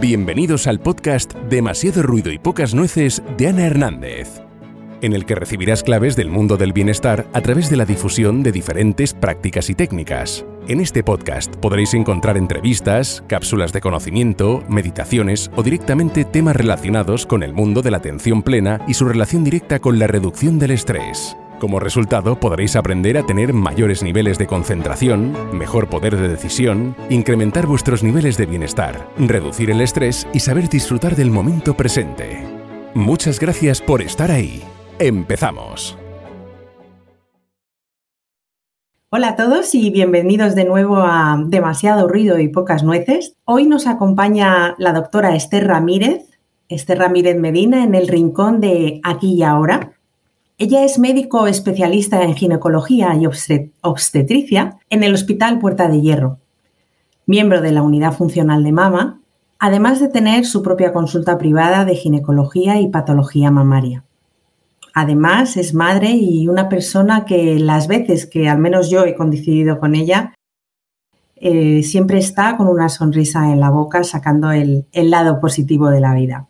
Bienvenidos 0.00 0.66
al 0.66 0.80
podcast 0.80 1.34
Demasiado 1.48 2.02
ruido 2.02 2.32
y 2.32 2.38
pocas 2.38 2.74
nueces 2.74 3.22
de 3.38 3.48
Ana 3.48 3.66
Hernández, 3.66 4.40
en 5.00 5.12
el 5.12 5.24
que 5.24 5.34
recibirás 5.34 5.82
claves 5.82 6.16
del 6.16 6.28
mundo 6.28 6.56
del 6.56 6.72
bienestar 6.72 7.26
a 7.32 7.40
través 7.40 7.70
de 7.70 7.76
la 7.76 7.84
difusión 7.84 8.42
de 8.42 8.50
diferentes 8.50 9.14
prácticas 9.14 9.70
y 9.70 9.74
técnicas. 9.74 10.44
En 10.68 10.80
este 10.80 11.04
podcast 11.04 11.54
podréis 11.56 11.94
encontrar 11.94 12.36
entrevistas, 12.36 13.22
cápsulas 13.28 13.72
de 13.72 13.80
conocimiento, 13.80 14.64
meditaciones 14.68 15.50
o 15.56 15.62
directamente 15.62 16.24
temas 16.24 16.56
relacionados 16.56 17.26
con 17.26 17.42
el 17.42 17.52
mundo 17.52 17.82
de 17.82 17.92
la 17.92 17.98
atención 17.98 18.42
plena 18.42 18.80
y 18.88 18.94
su 18.94 19.04
relación 19.04 19.44
directa 19.44 19.78
con 19.78 19.98
la 19.98 20.08
reducción 20.08 20.58
del 20.58 20.72
estrés. 20.72 21.36
Como 21.62 21.78
resultado, 21.78 22.34
podréis 22.40 22.74
aprender 22.74 23.16
a 23.16 23.22
tener 23.22 23.52
mayores 23.52 24.02
niveles 24.02 24.36
de 24.36 24.48
concentración, 24.48 25.32
mejor 25.56 25.88
poder 25.88 26.16
de 26.16 26.26
decisión, 26.26 26.96
incrementar 27.08 27.68
vuestros 27.68 28.02
niveles 28.02 28.36
de 28.36 28.46
bienestar, 28.46 29.08
reducir 29.16 29.70
el 29.70 29.80
estrés 29.80 30.26
y 30.32 30.40
saber 30.40 30.68
disfrutar 30.68 31.14
del 31.14 31.30
momento 31.30 31.76
presente. 31.76 32.44
Muchas 32.94 33.38
gracias 33.38 33.80
por 33.80 34.02
estar 34.02 34.32
ahí. 34.32 34.60
Empezamos. 34.98 35.96
Hola 39.10 39.28
a 39.28 39.36
todos 39.36 39.72
y 39.76 39.90
bienvenidos 39.90 40.56
de 40.56 40.64
nuevo 40.64 40.96
a 40.96 41.40
Demasiado 41.46 42.08
ruido 42.08 42.40
y 42.40 42.48
pocas 42.48 42.82
nueces. 42.82 43.36
Hoy 43.44 43.68
nos 43.68 43.86
acompaña 43.86 44.74
la 44.78 44.92
doctora 44.92 45.36
Esther 45.36 45.68
Ramírez, 45.68 46.24
Esther 46.68 46.98
Ramírez 46.98 47.38
Medina, 47.38 47.84
en 47.84 47.94
el 47.94 48.08
rincón 48.08 48.60
de 48.60 49.00
Aquí 49.04 49.34
y 49.34 49.44
Ahora. 49.44 49.92
Ella 50.62 50.84
es 50.84 51.00
médico 51.00 51.48
especialista 51.48 52.22
en 52.22 52.36
ginecología 52.36 53.16
y 53.16 53.26
obstetricia 53.80 54.78
en 54.90 55.02
el 55.02 55.12
Hospital 55.12 55.58
Puerta 55.58 55.88
de 55.88 56.00
Hierro, 56.00 56.38
miembro 57.26 57.60
de 57.60 57.72
la 57.72 57.82
Unidad 57.82 58.12
Funcional 58.12 58.62
de 58.62 58.70
Mama, 58.70 59.20
además 59.58 59.98
de 59.98 60.06
tener 60.06 60.46
su 60.46 60.62
propia 60.62 60.92
consulta 60.92 61.36
privada 61.36 61.84
de 61.84 61.96
ginecología 61.96 62.80
y 62.80 62.90
patología 62.90 63.50
mamaria. 63.50 64.04
Además, 64.94 65.56
es 65.56 65.74
madre 65.74 66.10
y 66.12 66.46
una 66.46 66.68
persona 66.68 67.24
que 67.24 67.58
las 67.58 67.88
veces 67.88 68.26
que 68.26 68.48
al 68.48 68.60
menos 68.60 68.88
yo 68.88 69.04
he 69.04 69.16
coincidido 69.16 69.80
con 69.80 69.96
ella, 69.96 70.32
eh, 71.34 71.82
siempre 71.82 72.18
está 72.18 72.56
con 72.56 72.68
una 72.68 72.88
sonrisa 72.88 73.50
en 73.50 73.58
la 73.58 73.70
boca 73.70 74.04
sacando 74.04 74.52
el 74.52 74.86
lado 74.92 75.40
positivo 75.40 75.90
de 75.90 75.98
la 75.98 76.14
vida. 76.14 76.46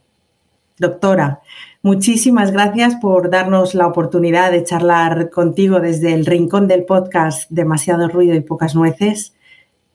Doctora, 0.78 1.40
Muchísimas 1.84 2.52
gracias 2.52 2.94
por 2.94 3.28
darnos 3.28 3.74
la 3.74 3.88
oportunidad 3.88 4.52
de 4.52 4.62
charlar 4.62 5.30
contigo 5.30 5.80
desde 5.80 6.14
el 6.14 6.26
rincón 6.26 6.68
del 6.68 6.84
podcast 6.84 7.50
Demasiado 7.50 8.06
ruido 8.06 8.36
y 8.36 8.40
pocas 8.40 8.76
nueces. 8.76 9.34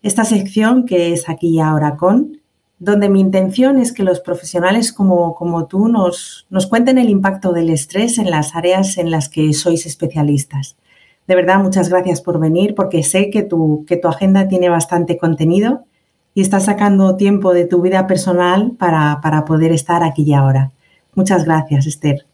Esta 0.02 0.26
sección 0.26 0.86
que 0.86 1.14
es 1.14 1.30
aquí 1.30 1.48
y 1.48 1.60
ahora 1.62 1.96
con, 1.96 2.42
donde 2.78 3.08
mi 3.08 3.22
intención 3.22 3.80
es 3.80 3.94
que 3.94 4.04
los 4.04 4.20
profesionales 4.20 4.92
como, 4.92 5.34
como 5.36 5.68
tú 5.68 5.88
nos, 5.88 6.46
nos 6.50 6.68
cuenten 6.68 6.98
el 6.98 7.08
impacto 7.08 7.54
del 7.54 7.70
estrés 7.70 8.18
en 8.18 8.32
las 8.32 8.54
áreas 8.54 8.98
en 8.98 9.10
las 9.10 9.30
que 9.30 9.54
sois 9.54 9.86
especialistas. 9.86 10.76
De 11.26 11.36
verdad, 11.36 11.64
muchas 11.64 11.88
gracias 11.88 12.20
por 12.20 12.38
venir 12.38 12.76
porque 12.76 13.02
sé 13.02 13.30
que 13.30 13.44
tu, 13.44 13.86
que 13.88 13.96
tu 13.96 14.10
agenda 14.10 14.50
tiene 14.50 14.68
bastante 14.68 15.18
contenido 15.18 15.86
y 16.34 16.42
estás 16.42 16.66
sacando 16.66 17.16
tiempo 17.16 17.54
de 17.54 17.64
tu 17.64 17.82
vida 17.82 18.08
personal 18.08 18.74
para, 18.78 19.22
para 19.22 19.46
poder 19.46 19.72
estar 19.72 20.04
aquí 20.04 20.24
y 20.24 20.34
ahora. 20.34 20.74
Muchas 21.18 21.46
gracias, 21.46 21.88
Esther. 21.88 22.28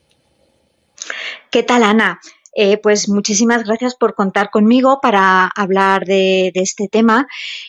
¿Qué 1.50 1.64
tal, 1.64 1.84
Ana? 1.84 2.20
Eh, 2.54 2.78
pues 2.78 3.08
muchísimas 3.08 3.64
gracias 3.64 3.96
por 3.96 4.14
contar 4.14 4.52
conmigo 4.52 5.00
para 5.02 5.48
hablar 5.56 6.06
de, 6.06 6.52
este 6.54 6.90
tema. 6.90 7.26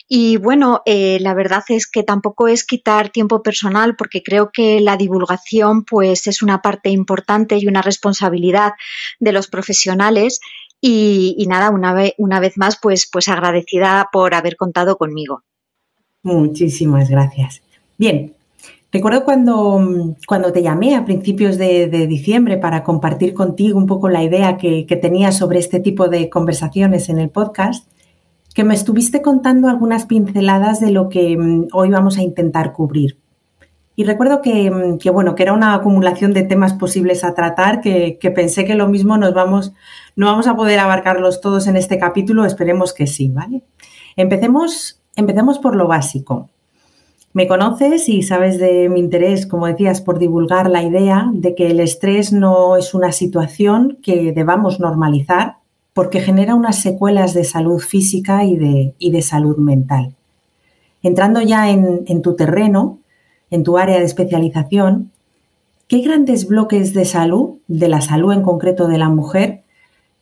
Y 0.09 0.35
bueno, 0.35 0.81
eh, 0.85 1.17
la 1.21 1.33
verdad 1.33 1.63
es 1.69 1.87
que 1.87 2.03
tampoco 2.03 2.49
es 2.49 2.65
quitar 2.65 3.11
tiempo 3.11 3.41
personal 3.41 3.95
porque 3.95 4.21
creo 4.21 4.51
que 4.51 4.81
la 4.81 4.97
divulgación 4.97 5.85
pues 5.85 6.27
es 6.27 6.43
una 6.43 6.61
parte 6.61 6.89
importante 6.89 7.57
y 7.57 7.67
una 7.67 7.81
responsabilidad 7.81 8.73
de 9.21 9.31
los 9.31 9.47
profesionales. 9.47 10.41
Y, 10.81 11.45
nada, 11.47 11.69
una, 11.69 11.93
vez, 11.93 12.13
una 12.17 12.41
vez 12.41 12.57
más, 12.57 12.77
pues, 12.79 13.09
pues 13.09 13.29
agradecida 13.29 14.09
por 14.11 14.35
haber 14.35 14.57
contado 14.57 14.97
conmigo. 14.97 15.43
Muchísimas 16.23 17.09
gracias. 17.09 17.61
Bien, 17.97 18.34
Recuerdo 18.95 19.25
cuando, 19.25 20.15
cuando 20.25 20.53
te 20.53 20.63
llamé 20.63 20.95
a 20.95 21.03
principios 21.03 21.57
de, 21.57 22.07
diciembre 22.07 22.55
para 22.55 22.81
compartir 22.85 23.33
contigo 23.33 23.77
un 23.77 23.87
poco 23.87 24.07
la 24.07 24.23
idea 24.23 24.55
que, 24.55 24.85
tenía 25.01 25.33
sobre 25.33 25.59
este 25.59 25.81
tipo 25.81 26.07
de 26.07 26.29
conversaciones 26.29 27.09
en 27.09 27.19
el 27.19 27.29
podcast, 27.29 27.89
que 28.53 28.63
me 28.63 28.73
estuviste 28.73 29.21
contando 29.21 29.67
algunas 29.67 30.05
pinceladas 30.05 30.79
de 30.79 30.91
lo 30.91 31.09
que 31.09 31.37
mm, 31.37 31.67
hoy 31.73 31.89
vamos 31.89 32.17
a 32.17 32.21
intentar 32.21 32.71
cubrir. 32.71 33.19
Y 33.97 34.05
recuerdo 34.05 34.39
mm, 34.45 34.97
que, 34.97 35.09
bueno, 35.09 35.35
que 35.35 35.43
era 35.43 35.51
una 35.51 35.73
acumulación 35.73 36.31
de 36.31 36.43
temas 36.43 36.71
posibles 36.71 37.25
a 37.25 37.33
tratar, 37.33 37.81
que, 37.81 38.17
pensé 38.33 38.63
que 38.63 38.75
lo 38.75 38.87
mismo 38.87 39.17
nos 39.17 39.33
vamos, 39.33 39.73
no 40.15 40.27
vamos 40.27 40.47
a 40.47 40.55
poder 40.55 40.79
abarcarlos 40.79 41.41
todos 41.41 41.67
en 41.67 41.75
este 41.75 41.99
capítulo, 41.99 42.45
esperemos 42.45 42.93
que 42.93 43.07
sí, 43.07 43.27
¿vale? 43.27 43.61
Empecemos, 44.15 45.01
empecemos 45.17 45.59
por 45.59 45.75
lo 45.75 45.85
básico. 45.85 46.49
Me 47.35 47.49
conoces 47.49 48.07
y 48.07 48.23
sabes 48.23 48.59
de 48.59 48.87
mi 48.87 49.01
interés, 49.01 49.45
como 49.45 49.67
decías, 49.67 49.99
por 49.99 50.19
divulgar 50.19 50.69
la 50.69 50.83
idea 50.83 51.29
de 51.33 51.53
que 51.53 51.69
el 51.69 51.81
estrés 51.81 52.31
no 52.31 52.77
es 52.77 52.93
una 52.93 53.11
situación 53.11 53.97
que 54.01 54.31
debamos 54.31 54.79
normalizar 54.79 55.57
porque 55.91 56.21
genera 56.21 56.55
unas 56.55 56.79
secuelas 56.79 57.33
de 57.33 57.43
salud 57.43 57.79
física 57.79 58.45
y 58.45 58.55
de, 58.55 58.93
de 58.97 59.21
salud 59.21 59.57
mental. 59.57 60.15
Entrando 61.03 61.41
ya 61.41 61.69
en, 61.69 62.05
en 62.07 62.21
tu 62.21 62.37
terreno, 62.37 62.99
en 63.51 63.63
tu 63.63 63.77
área 63.77 63.99
de 63.99 64.05
especialización, 64.05 65.11
¿qué 65.89 65.99
grandes 65.99 66.47
bloques 66.47 66.93
de 66.93 67.03
salud, 67.03 67.55
de 67.67 67.89
la 67.89 67.99
salud 67.99 68.31
en 68.31 68.43
concreto 68.43 68.87
de 68.87 68.97
la 68.97 69.09
mujer, 69.09 69.63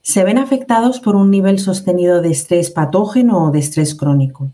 se 0.01 0.23
ven 0.23 0.39
afectados 0.39 0.99
por 0.99 1.15
un 1.15 1.29
nivel 1.29 1.59
sostenido 1.59 2.23
de 2.23 2.31
estrés 2.31 2.71
patógeno 2.71 3.45
o 3.45 3.51
de 3.51 3.59
estrés 3.59 3.93
crónico? 3.93 4.49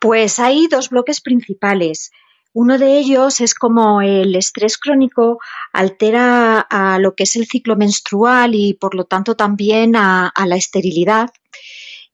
Pues 0.00 0.38
hay 0.38 0.66
dos 0.68 0.90
bloques 0.90 1.20
principales. 1.20 2.10
Uno 2.58 2.78
de 2.78 2.98
ellos 2.98 3.40
es 3.40 3.54
como 3.54 4.00
el 4.00 4.34
estrés 4.34 4.78
crónico 4.78 5.38
altera 5.74 6.60
a 6.60 6.98
lo 6.98 7.14
que 7.14 7.24
es 7.24 7.36
el 7.36 7.46
ciclo 7.46 7.76
menstrual 7.76 8.54
y 8.54 8.72
por 8.72 8.94
lo 8.94 9.04
tanto 9.04 9.34
también 9.34 9.94
a, 9.94 10.32
la 10.46 10.56
esterilidad. 10.56 11.28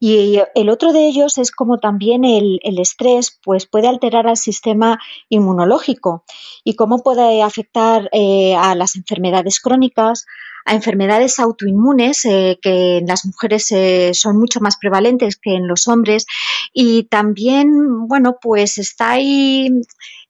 Y 0.04 0.40
el 0.56 0.68
otro 0.68 0.92
de 0.92 1.06
ellos 1.06 1.38
es 1.38 1.52
como 1.52 1.78
también 1.78 2.24
el, 2.24 2.58
estrés 2.64 3.38
pues 3.40 3.66
puede 3.66 3.86
alterar 3.86 4.26
al 4.26 4.36
sistema 4.36 4.98
inmunológico 5.28 6.24
y 6.64 6.74
cómo 6.74 7.04
puede 7.04 7.40
afectar 7.40 8.08
eh, 8.10 8.56
a 8.56 8.74
las 8.74 8.96
enfermedades 8.96 9.60
crónicas, 9.60 10.26
a 10.64 10.74
enfermedades 10.74 11.38
autoinmunes 11.38 12.24
eh, 12.24 12.58
que 12.60 12.96
en 12.96 13.06
las 13.06 13.24
mujeres 13.24 13.70
eh, 13.70 14.10
son 14.12 14.40
mucho 14.40 14.58
más 14.58 14.76
prevalentes 14.76 15.36
que 15.36 15.54
en 15.54 15.68
los 15.68 15.86
hombres 15.86 16.26
y 16.72 17.04
también, 17.04 18.08
bueno, 18.08 18.38
pues 18.42 18.78
está 18.78 19.12
ahí 19.12 19.68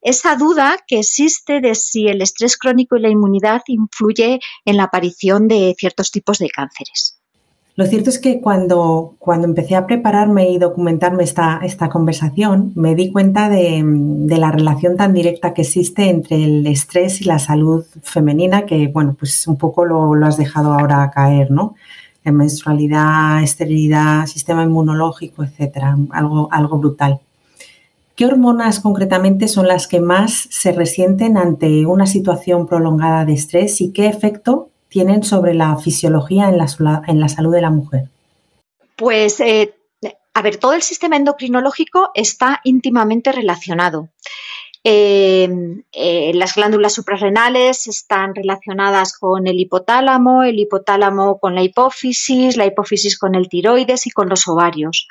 esa 0.02 0.36
duda 0.36 0.76
que 0.86 0.98
existe 0.98 1.62
de 1.62 1.74
si 1.76 2.08
el 2.08 2.20
estrés 2.20 2.58
crónico 2.58 2.98
y 2.98 3.00
la 3.00 3.08
inmunidad 3.08 3.62
influye 3.68 4.38
en 4.66 4.76
la 4.76 4.84
aparición 4.84 5.48
de 5.48 5.74
ciertos 5.78 6.10
tipos 6.10 6.40
de 6.40 6.50
cánceres. 6.50 7.21
Lo 7.74 7.86
cierto 7.86 8.10
es 8.10 8.18
que 8.18 8.42
cuando, 8.42 9.14
cuando 9.18 9.46
empecé 9.46 9.76
a 9.76 9.86
prepararme 9.86 10.50
y 10.50 10.58
documentarme 10.58 11.24
esta, 11.24 11.60
esta 11.62 11.88
conversación, 11.88 12.72
me 12.74 12.94
di 12.94 13.10
cuenta 13.10 13.48
de, 13.48 13.82
la 14.28 14.50
relación 14.50 14.98
tan 14.98 15.14
directa 15.14 15.54
que 15.54 15.62
existe 15.62 16.10
entre 16.10 16.44
el 16.44 16.66
estrés 16.66 17.22
y 17.22 17.24
la 17.24 17.38
salud 17.38 17.86
femenina, 18.02 18.66
que, 18.66 18.88
bueno, 18.88 19.16
pues 19.18 19.46
un 19.46 19.56
poco 19.56 19.86
lo, 19.86 20.12
has 20.26 20.36
dejado 20.36 20.74
ahora 20.74 21.10
caer, 21.14 21.50
¿no? 21.50 21.74
En 22.24 22.36
menstrualidad, 22.36 23.42
esterilidad, 23.42 24.26
sistema 24.26 24.64
inmunológico, 24.64 25.42
etcétera, 25.42 25.96
algo, 26.10 26.48
algo 26.52 26.78
brutal. 26.78 27.20
¿Qué 28.16 28.26
hormonas 28.26 28.80
concretamente 28.80 29.48
son 29.48 29.66
las 29.66 29.88
que 29.88 30.00
más 30.00 30.46
se 30.50 30.72
resienten 30.72 31.38
ante 31.38 31.86
una 31.86 32.06
situación 32.06 32.66
prolongada 32.66 33.24
de 33.24 33.32
estrés 33.32 33.80
y 33.80 33.92
qué 33.92 34.08
efecto 34.08 34.68
tienen 34.92 35.24
sobre 35.24 35.54
la 35.54 35.76
fisiología 35.78 36.48
en 36.48 36.58
la, 36.58 37.02
en 37.08 37.18
la 37.18 37.28
salud 37.28 37.52
de 37.52 37.62
la 37.62 37.70
mujer? 37.70 38.08
Pues, 38.94 39.40
eh, 39.40 39.74
a 40.34 40.42
ver, 40.42 40.58
todo 40.58 40.74
el 40.74 40.82
sistema 40.82 41.16
endocrinológico 41.16 42.10
está 42.14 42.60
íntimamente 42.62 43.32
relacionado. 43.32 44.10
Eh, 44.84 45.48
eh, 45.92 46.32
las 46.34 46.56
glándulas 46.56 46.92
suprarrenales 46.92 47.86
están 47.86 48.34
relacionadas 48.34 49.16
con 49.16 49.46
el 49.46 49.58
hipotálamo, 49.60 50.42
el 50.42 50.58
hipotálamo 50.58 51.38
con 51.38 51.54
la 51.54 51.62
hipófisis, 51.62 52.56
la 52.56 52.66
hipófisis 52.66 53.16
con 53.16 53.34
el 53.34 53.48
tiroides 53.48 54.06
y 54.06 54.10
con 54.10 54.28
los 54.28 54.46
ovarios. 54.46 55.08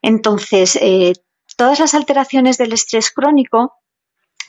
Entonces, 0.00 0.78
todas 1.56 1.80
las 1.80 1.94
alteraciones 1.94 2.56
del 2.56 2.72
estrés 2.72 3.10
crónico 3.10 3.81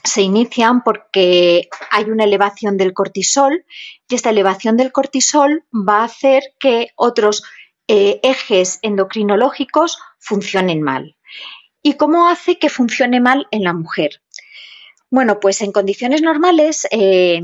se 0.04 0.22
inician 0.22 0.82
porque 0.82 1.68
hay 1.90 2.04
una 2.04 2.24
elevación 2.24 2.76
del 2.76 2.92
cortisol 2.92 3.64
y 4.08 4.14
esta 4.14 4.30
elevación 4.30 4.76
del 4.76 4.92
cortisol 4.92 5.64
va 5.72 6.00
a 6.00 6.04
hacer 6.04 6.42
que 6.60 6.88
otros 6.96 7.42
eh, 7.88 8.20
ejes 8.22 8.78
endocrinológicos 8.82 9.98
funcionen 10.18 10.82
mal. 10.82 11.16
¿Y 11.82 11.94
cómo 11.94 12.28
hace 12.28 12.58
que 12.58 12.68
funcione 12.68 13.20
mal 13.20 13.46
en 13.50 13.64
la 13.64 13.72
mujer? 13.72 14.22
Bueno, 15.10 15.40
pues 15.40 15.60
en 15.62 15.72
condiciones 15.72 16.22
normales 16.22 16.86
eh, 16.90 17.40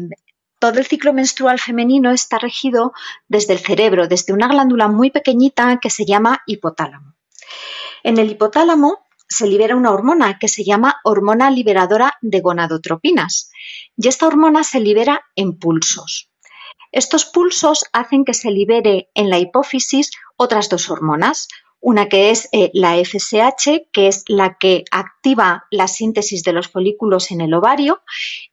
todo 0.59 0.79
el 0.79 0.87
ciclo 0.87 1.13
menstrual 1.13 1.59
femenino 1.59 2.11
está 2.11 2.39
regido 2.39 2.93
desde 3.29 3.55
el 3.55 3.59
cerebro, 3.61 4.07
desde 4.07 4.33
una 4.33 4.49
glándula 4.49 4.89
muy 4.89 5.11
pequeñita 5.11 5.79
que 5.81 5.91
se 5.91 6.05
llama 6.05 6.43
hipotálamo. 6.47 7.15
En 8.03 8.19
el 8.19 8.31
hipotálamo 8.31 8.99
se 9.31 9.47
libera 9.47 9.77
una 9.77 9.93
hormona 9.93 10.39
que 10.39 10.49
se 10.49 10.65
llama 10.65 11.01
hormona 11.05 11.51
liberadora 11.51 12.19
de 12.21 12.41
gonadotropinas 12.41 13.51
y 13.97 14.09
esta 14.09 14.27
hormona 14.27 14.65
se 14.65 14.81
libera 14.81 15.23
en 15.37 15.59
pulsos. 15.59 16.31
Estos 16.93 17.25
pulsos 17.25 17.85
hacen 17.93 18.25
que 18.25 18.35
se 18.35 18.51
libere 18.51 19.09
en 19.15 19.31
la 19.31 19.39
hipófisis 19.39 20.11
otras 20.37 20.69
dos 20.69 20.91
hormonas, 20.91 21.47
una 21.81 22.09
que 22.09 22.31
es 22.31 22.49
eh, 22.53 22.71
la 22.75 22.97
FSH, 22.97 23.89
que 23.93 24.09
es 24.09 24.25
la 24.27 24.57
que 24.59 24.85
activa 24.91 25.65
la 25.71 25.87
síntesis 25.87 26.43
de 26.43 26.53
los 26.53 26.69
folículos 26.69 27.31
en 27.31 27.41
el 27.41 27.55
ovario, 27.55 28.03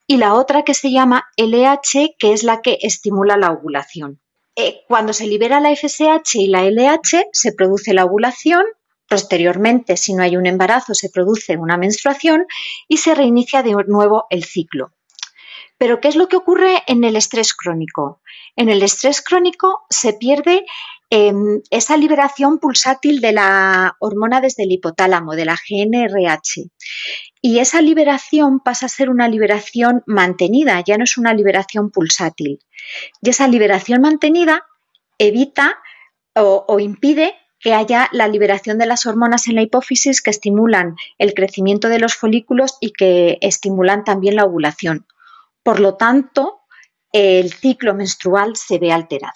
y 0.06 0.18
la 0.18 0.36
otra 0.36 0.64
que 0.64 0.76
se 0.76 0.92
llama 0.92 1.26
LH, 1.36 2.16
que 2.20 2.34
es 2.34 2.44
la 2.44 2.62
que 2.62 2.78
estimula 2.82 3.36
la 3.36 3.52
ovulación. 3.52 4.22
Eh, 4.56 4.82
cuando 4.88 5.14
se 5.14 5.28
libera 5.28 5.60
la 5.60 5.76
FSH 5.76 6.36
y 6.36 6.48
la 6.48 6.64
LH, 6.64 7.26
se 7.32 7.52
produce 7.54 7.94
la 7.94 8.06
ovulación, 8.06 8.64
posteriormente, 9.10 9.98
si 9.98 10.14
no 10.14 10.24
hay 10.24 10.38
un 10.38 10.46
embarazo, 10.46 10.94
se 10.94 11.10
produce 11.10 11.58
una 11.58 11.78
menstruación 11.78 12.46
y 12.88 12.98
se 12.98 13.16
reinicia 13.16 13.64
de 13.64 13.76
nuevo 13.88 14.26
el 14.30 14.44
ciclo. 14.44 14.94
Pero, 15.78 16.00
¿qué 16.02 16.08
es 16.08 16.16
lo 16.16 16.28
que 16.28 16.38
ocurre 16.38 16.84
en 16.88 17.04
el 17.04 17.16
estrés 17.16 17.54
crónico? 17.54 18.22
En 18.56 18.70
el 18.70 18.82
estrés 18.82 19.22
crónico 19.22 19.86
se 19.90 20.14
pierde 20.14 20.66
Em, 21.10 21.62
esa 21.70 21.96
liberación 21.96 22.60
pulsátil 22.60 23.22
de 23.22 23.32
la 23.32 23.96
hormona 24.00 24.42
desde 24.42 24.64
el 24.64 24.74
hipotálamo, 24.74 25.36
de 25.36 25.46
la 25.46 25.56
GNRH. 25.56 26.70
Y 27.42 27.60
esa 27.60 27.82
liberación 27.82 28.60
pasa 28.60 28.88
a 28.88 28.90
ser 28.90 29.10
una 29.10 29.30
liberación 29.30 30.04
mantenida, 30.06 30.82
ya 30.86 30.98
no 30.98 31.06
es 31.06 31.18
una 31.18 31.34
liberación 31.34 31.92
pulsátil. 31.92 32.60
Y 33.22 33.30
esa 33.30 33.48
liberación 33.48 34.02
mantenida 34.02 34.66
evita 35.18 35.80
o, 36.36 36.66
o 36.68 36.80
impide 36.82 37.36
que 37.60 37.74
haya 37.74 38.10
la 38.12 38.28
liberación 38.28 38.78
de 38.78 38.86
las 38.86 39.06
hormonas 39.06 39.48
en 39.48 39.56
la 39.56 39.62
hipófisis 39.62 40.22
que 40.22 40.30
estimulan 40.30 40.96
el 41.18 41.34
crecimiento 41.34 41.90
de 41.90 42.00
los 42.00 42.16
folículos 42.16 42.78
y 42.80 42.92
que 42.92 43.38
estimulan 43.42 44.04
también 44.04 44.36
la 44.36 44.46
ovulación. 44.46 45.06
Por 45.64 45.80
lo 45.80 45.96
tanto, 45.96 46.62
el 47.12 47.52
ciclo 47.52 47.96
menstrual 47.96 48.56
se 48.56 48.80
ve 48.80 48.92
alterado. 48.92 49.34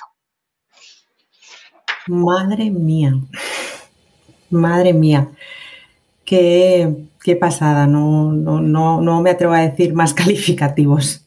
Madre 2.08 2.70
mía, 2.70 3.14
madre 4.50 4.94
mía, 4.94 5.30
qué, 6.26 7.08
qué 7.24 7.36
pasada, 7.36 7.88
no, 7.88 8.32
no, 8.32 9.02
no, 9.02 9.22
me 9.22 9.30
atrevo 9.30 9.54
a 9.54 9.62
decir 9.62 9.94
más 9.94 10.14
calificativos. 10.16 11.26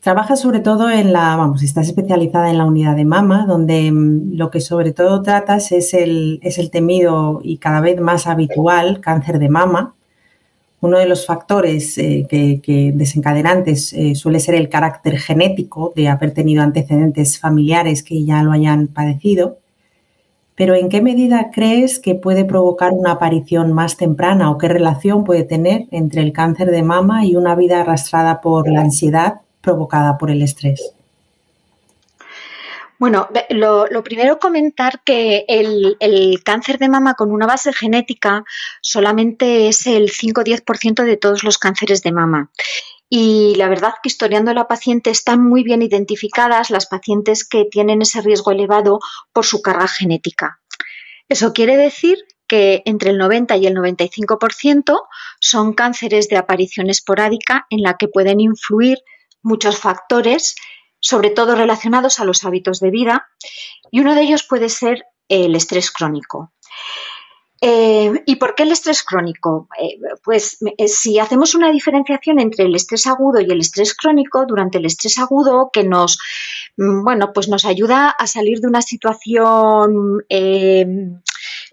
Trabaja 0.00 0.36
sobre 0.36 0.60
todo 0.60 0.90
en 0.90 1.12
la, 1.12 1.34
vamos, 1.34 1.62
estás 1.64 1.88
especializada 1.88 2.50
en 2.50 2.58
la 2.58 2.66
unidad 2.66 2.94
de 2.94 3.04
mama, 3.04 3.46
donde 3.46 3.90
mm, 3.90 4.36
lo 4.36 4.48
que 4.50 4.60
sobre 4.60 4.92
todo 4.92 5.22
tratas 5.22 5.72
es 5.72 5.92
el, 5.92 6.38
es 6.42 6.58
el 6.58 6.70
temido 6.70 7.40
y 7.42 7.58
cada 7.58 7.80
vez 7.80 8.00
más 8.00 8.28
habitual 8.28 9.00
cáncer 9.00 9.40
de 9.40 9.48
mama, 9.48 9.94
uno 10.80 10.98
de 10.98 11.06
los 11.06 11.26
factores 11.26 11.98
eh, 11.98 12.26
que, 12.28 12.92
desencadenantes 12.94 13.92
eh, 13.92 14.14
suele 14.14 14.38
ser 14.38 14.54
el 14.54 14.68
carácter 14.68 15.18
genético 15.18 15.92
de 15.96 16.08
haber 16.08 16.32
tenido 16.32 16.62
antecedentes 16.62 17.40
familiares 17.40 18.04
que 18.04 18.24
ya 18.24 18.44
lo 18.44 18.52
hayan 18.52 18.86
padecido. 18.86 19.58
Pero 20.54 20.76
¿en 20.76 20.88
qué 20.88 21.02
medida 21.02 21.50
crees 21.52 21.98
que 21.98 22.14
puede 22.14 22.44
provocar 22.44 22.92
una 22.92 23.12
aparición 23.12 23.72
más 23.72 23.96
temprana 23.96 24.50
o 24.50 24.58
qué 24.58 24.68
relación 24.68 25.24
puede 25.24 25.42
tener 25.42 25.86
entre 25.90 26.22
el 26.22 26.32
cáncer 26.32 26.70
de 26.70 26.84
mama 26.84 27.24
y 27.26 27.34
una 27.34 27.56
vida 27.56 27.80
arrastrada 27.80 28.40
por 28.40 28.70
la 28.70 28.82
ansiedad 28.82 29.40
provocada 29.60 30.18
por 30.18 30.30
el 30.30 30.42
estrés? 30.42 30.92
Bueno, 32.98 33.28
lo, 33.50 34.02
primero 34.02 34.40
comentar 34.40 35.02
que 35.04 35.44
el, 35.46 36.42
cáncer 36.44 36.78
de 36.78 36.88
mama 36.88 37.14
con 37.14 37.30
una 37.30 37.46
base 37.46 37.72
genética 37.72 38.44
solamente 38.82 39.68
es 39.68 39.86
el 39.86 40.10
5-10% 40.10 41.04
de 41.04 41.16
todos 41.16 41.44
los 41.44 41.58
cánceres 41.58 42.02
de 42.02 42.10
mama. 42.10 42.50
Y 43.08 43.54
la 43.56 43.68
verdad 43.68 43.94
que 44.02 44.08
historiando 44.08 44.50
a 44.50 44.54
la 44.54 44.66
paciente 44.66 45.10
están 45.10 45.42
muy 45.42 45.62
bien 45.62 45.80
identificadas 45.80 46.70
las 46.70 46.86
pacientes 46.86 47.48
que 47.48 47.64
tienen 47.64 48.02
ese 48.02 48.20
riesgo 48.20 48.50
elevado 48.50 48.98
por 49.32 49.46
su 49.46 49.62
carga 49.62 49.86
genética. 49.86 50.60
Eso 51.28 51.52
quiere 51.52 51.76
decir 51.76 52.18
que 52.48 52.82
entre 52.84 53.10
el 53.10 53.18
90 53.18 53.56
y 53.58 53.66
el 53.66 53.76
95% 53.76 55.00
son 55.40 55.72
cánceres 55.72 56.28
de 56.28 56.36
aparición 56.36 56.90
esporádica 56.90 57.66
en 57.70 57.82
la 57.82 57.96
que 57.96 58.08
pueden 58.08 58.40
influir 58.40 58.98
muchos 59.42 59.78
factores 59.78 60.54
sobre 61.00 61.30
todo 61.30 61.54
relacionados 61.54 62.18
a 62.18 62.24
los 62.24 62.44
hábitos 62.44 62.80
de 62.80 62.90
vida, 62.90 63.28
y 63.90 64.00
uno 64.00 64.14
de 64.14 64.22
ellos 64.22 64.44
puede 64.44 64.68
ser 64.68 65.04
el 65.28 65.54
estrés 65.54 65.90
crónico. 65.90 66.52
Eh, 67.60 68.22
¿Y 68.24 68.36
por 68.36 68.54
qué 68.54 68.62
el 68.62 68.70
estrés 68.70 69.02
crónico? 69.02 69.68
Eh, 69.80 69.98
pues 70.22 70.58
eh, 70.76 70.86
si 70.86 71.18
hacemos 71.18 71.56
una 71.56 71.72
diferenciación 71.72 72.38
entre 72.38 72.66
el 72.66 72.74
estrés 72.74 73.06
agudo 73.08 73.40
y 73.40 73.50
el 73.50 73.60
estrés 73.60 73.94
crónico, 73.94 74.44
durante 74.46 74.78
el 74.78 74.86
estrés 74.86 75.18
agudo 75.18 75.70
que 75.72 75.82
nos, 75.82 76.18
mm, 76.76 77.02
bueno, 77.02 77.32
pues 77.32 77.48
nos 77.48 77.64
ayuda 77.64 78.10
a 78.10 78.26
salir 78.28 78.60
de 78.60 78.68
una 78.68 78.82
situación 78.82 80.24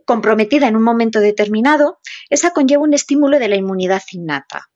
comprometida 0.05 0.67
en 0.67 0.75
un 0.75 0.83
momento 0.83 1.19
determinado, 1.19 1.99
esa 2.29 2.51
conlleva 2.51 2.83
un 2.83 2.93
estímulo 2.93 3.39
de 3.39 3.47
la 3.47 3.55
inmunidad 3.55 4.03
innata 4.11 4.69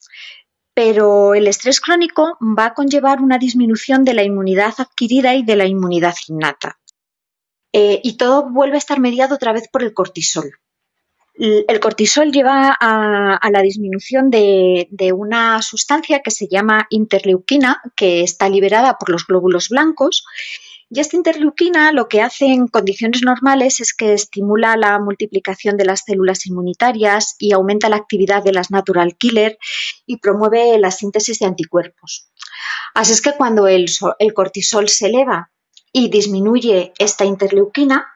pero 0.80 1.34
el 1.34 1.46
estrés 1.50 1.82
crónico 1.82 2.38
va 2.58 2.68
a 2.68 2.74
conllevar 2.74 3.20
una 3.20 3.38
disminución 3.38 4.06
de 4.06 4.14
la 4.14 4.24
inmunidad 4.24 4.76
adquirida 4.78 5.36
y 5.36 5.44
de 5.44 5.58
la 5.58 5.66
inmunidad 5.66 6.16
innata. 6.30 6.80
Eh, 7.74 8.00
y 8.02 8.16
todo 8.16 8.50
vuelve 8.50 8.76
a 8.76 8.78
estar 8.78 8.98
mediado 8.98 9.36
otra 9.36 9.52
vez 9.52 9.68
por 9.68 9.84
el 9.84 9.94
cortisol. 9.94 10.54
El 11.36 11.80
cortisol 11.82 12.32
lleva 12.32 12.78
a, 12.80 13.50
la 13.52 13.62
disminución 13.62 14.30
de, 14.30 14.88
de, 14.90 15.12
una 15.12 15.62
sustancia 15.62 16.22
que 16.22 16.32
se 16.32 16.48
llama 16.48 16.88
interleuquina, 16.90 17.82
que 17.98 18.22
está 18.22 18.48
liberada 18.48 18.98
por 18.98 19.10
los 19.10 19.28
glóbulos 19.28 19.68
blancos 19.68 20.24
y 20.92 21.00
esta 21.00 21.16
interleuquina 21.16 21.92
lo 21.92 22.08
que 22.08 22.22
hace 22.22 22.46
en 22.46 22.68
condiciones 22.68 23.22
normales 23.24 23.80
es 23.80 23.94
que 23.94 24.14
estimula 24.14 24.76
la 24.76 24.98
multiplicación 25.00 25.78
de 25.78 25.86
las 25.86 26.02
células 26.06 26.48
inmunitarias 26.48 27.36
y 27.38 27.52
aumenta 27.52 27.90
la 27.90 27.98
actividad 27.98 28.44
de 28.44 28.54
las 28.54 28.72
natural 28.72 29.16
killer 29.16 29.60
y 30.08 30.18
promueve 30.18 30.80
la 30.80 30.90
síntesis 30.90 31.38
de 31.40 31.46
anticuerpos. 31.46 32.32
Así 32.96 33.14
es 33.14 33.22
que 33.22 33.34
cuando 33.34 33.68
el, 33.68 33.88
cortisol 34.34 34.90
se 34.90 35.08
eleva 35.08 35.52
y 35.94 36.10
disminuye 36.10 36.94
esta 36.98 37.24
interleuquina, 37.24 38.08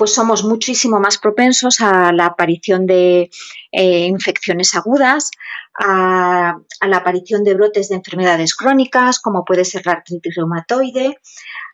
pues 0.00 0.14
somos 0.14 0.44
muchísimo 0.44 0.98
más 0.98 1.18
propensos 1.18 1.82
a 1.82 2.10
la 2.10 2.24
aparición 2.24 2.86
de 2.86 3.28
eh, 3.70 4.06
infecciones 4.06 4.74
agudas, 4.74 5.30
a, 5.78 6.56
la 6.88 6.96
aparición 6.96 7.44
de 7.44 7.52
brotes 7.52 7.90
de 7.90 7.96
enfermedades 7.96 8.54
crónicas, 8.54 9.20
como 9.20 9.44
puede 9.44 9.66
ser 9.66 9.84
la 9.84 9.92
artritis 9.92 10.36
reumatoide, 10.36 11.18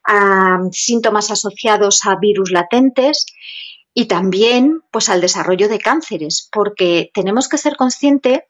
a 0.05 0.59
síntomas 0.73 1.31
asociados 1.31 2.05
a 2.05 2.17
virus 2.17 2.51
latentes 2.51 3.27
y 3.95 4.07
también 4.07 4.81
pues 4.91 5.09
al 5.09 5.21
desarrollo 5.21 5.69
de 5.69 5.79
cánceres, 5.79 6.49
porque 6.51 7.13
tenemos 7.15 7.49
que 7.49 7.59
ser 7.59 7.77
conscientes 7.77 8.41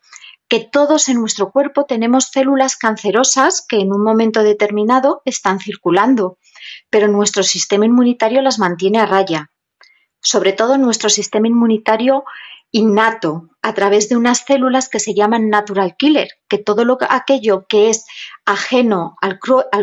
que 0.49 0.61
todos 0.61 1.11
en 1.11 1.21
nuestro 1.21 1.51
cuerpo 1.51 1.85
tenemos 1.85 2.31
células 2.33 2.77
cancerosas 2.77 3.63
que 3.69 3.77
en 3.77 3.93
un 3.93 4.03
momento 4.03 4.43
determinado 4.43 5.21
están 5.27 5.61
circulando, 5.61 6.39
pero 6.89 7.09
nuestro 7.09 7.43
sistema 7.43 7.85
inmunitario 7.85 8.41
las 8.41 8.59
mantiene 8.59 9.01
a 9.01 9.05
raya. 9.05 9.51
Sobre 10.27 10.53
todo 10.53 10.77
nuestro 10.77 11.09
sistema 11.09 11.47
inmunitario 11.47 12.25
innato 12.73 13.49
a 13.63 13.75
través 13.75 14.09
de 14.09 14.17
unas 14.17 14.39
células 14.45 14.89
que 14.89 14.99
se 14.99 15.15
llaman 15.15 15.51
natural 15.51 15.95
killer, 15.97 16.31
que 16.49 16.59
todo 16.59 16.85
lo, 16.85 16.99
aquello 17.09 17.65
que 17.69 17.91
es 17.91 18.07
ajeno 18.45 19.15
al, 19.23 19.39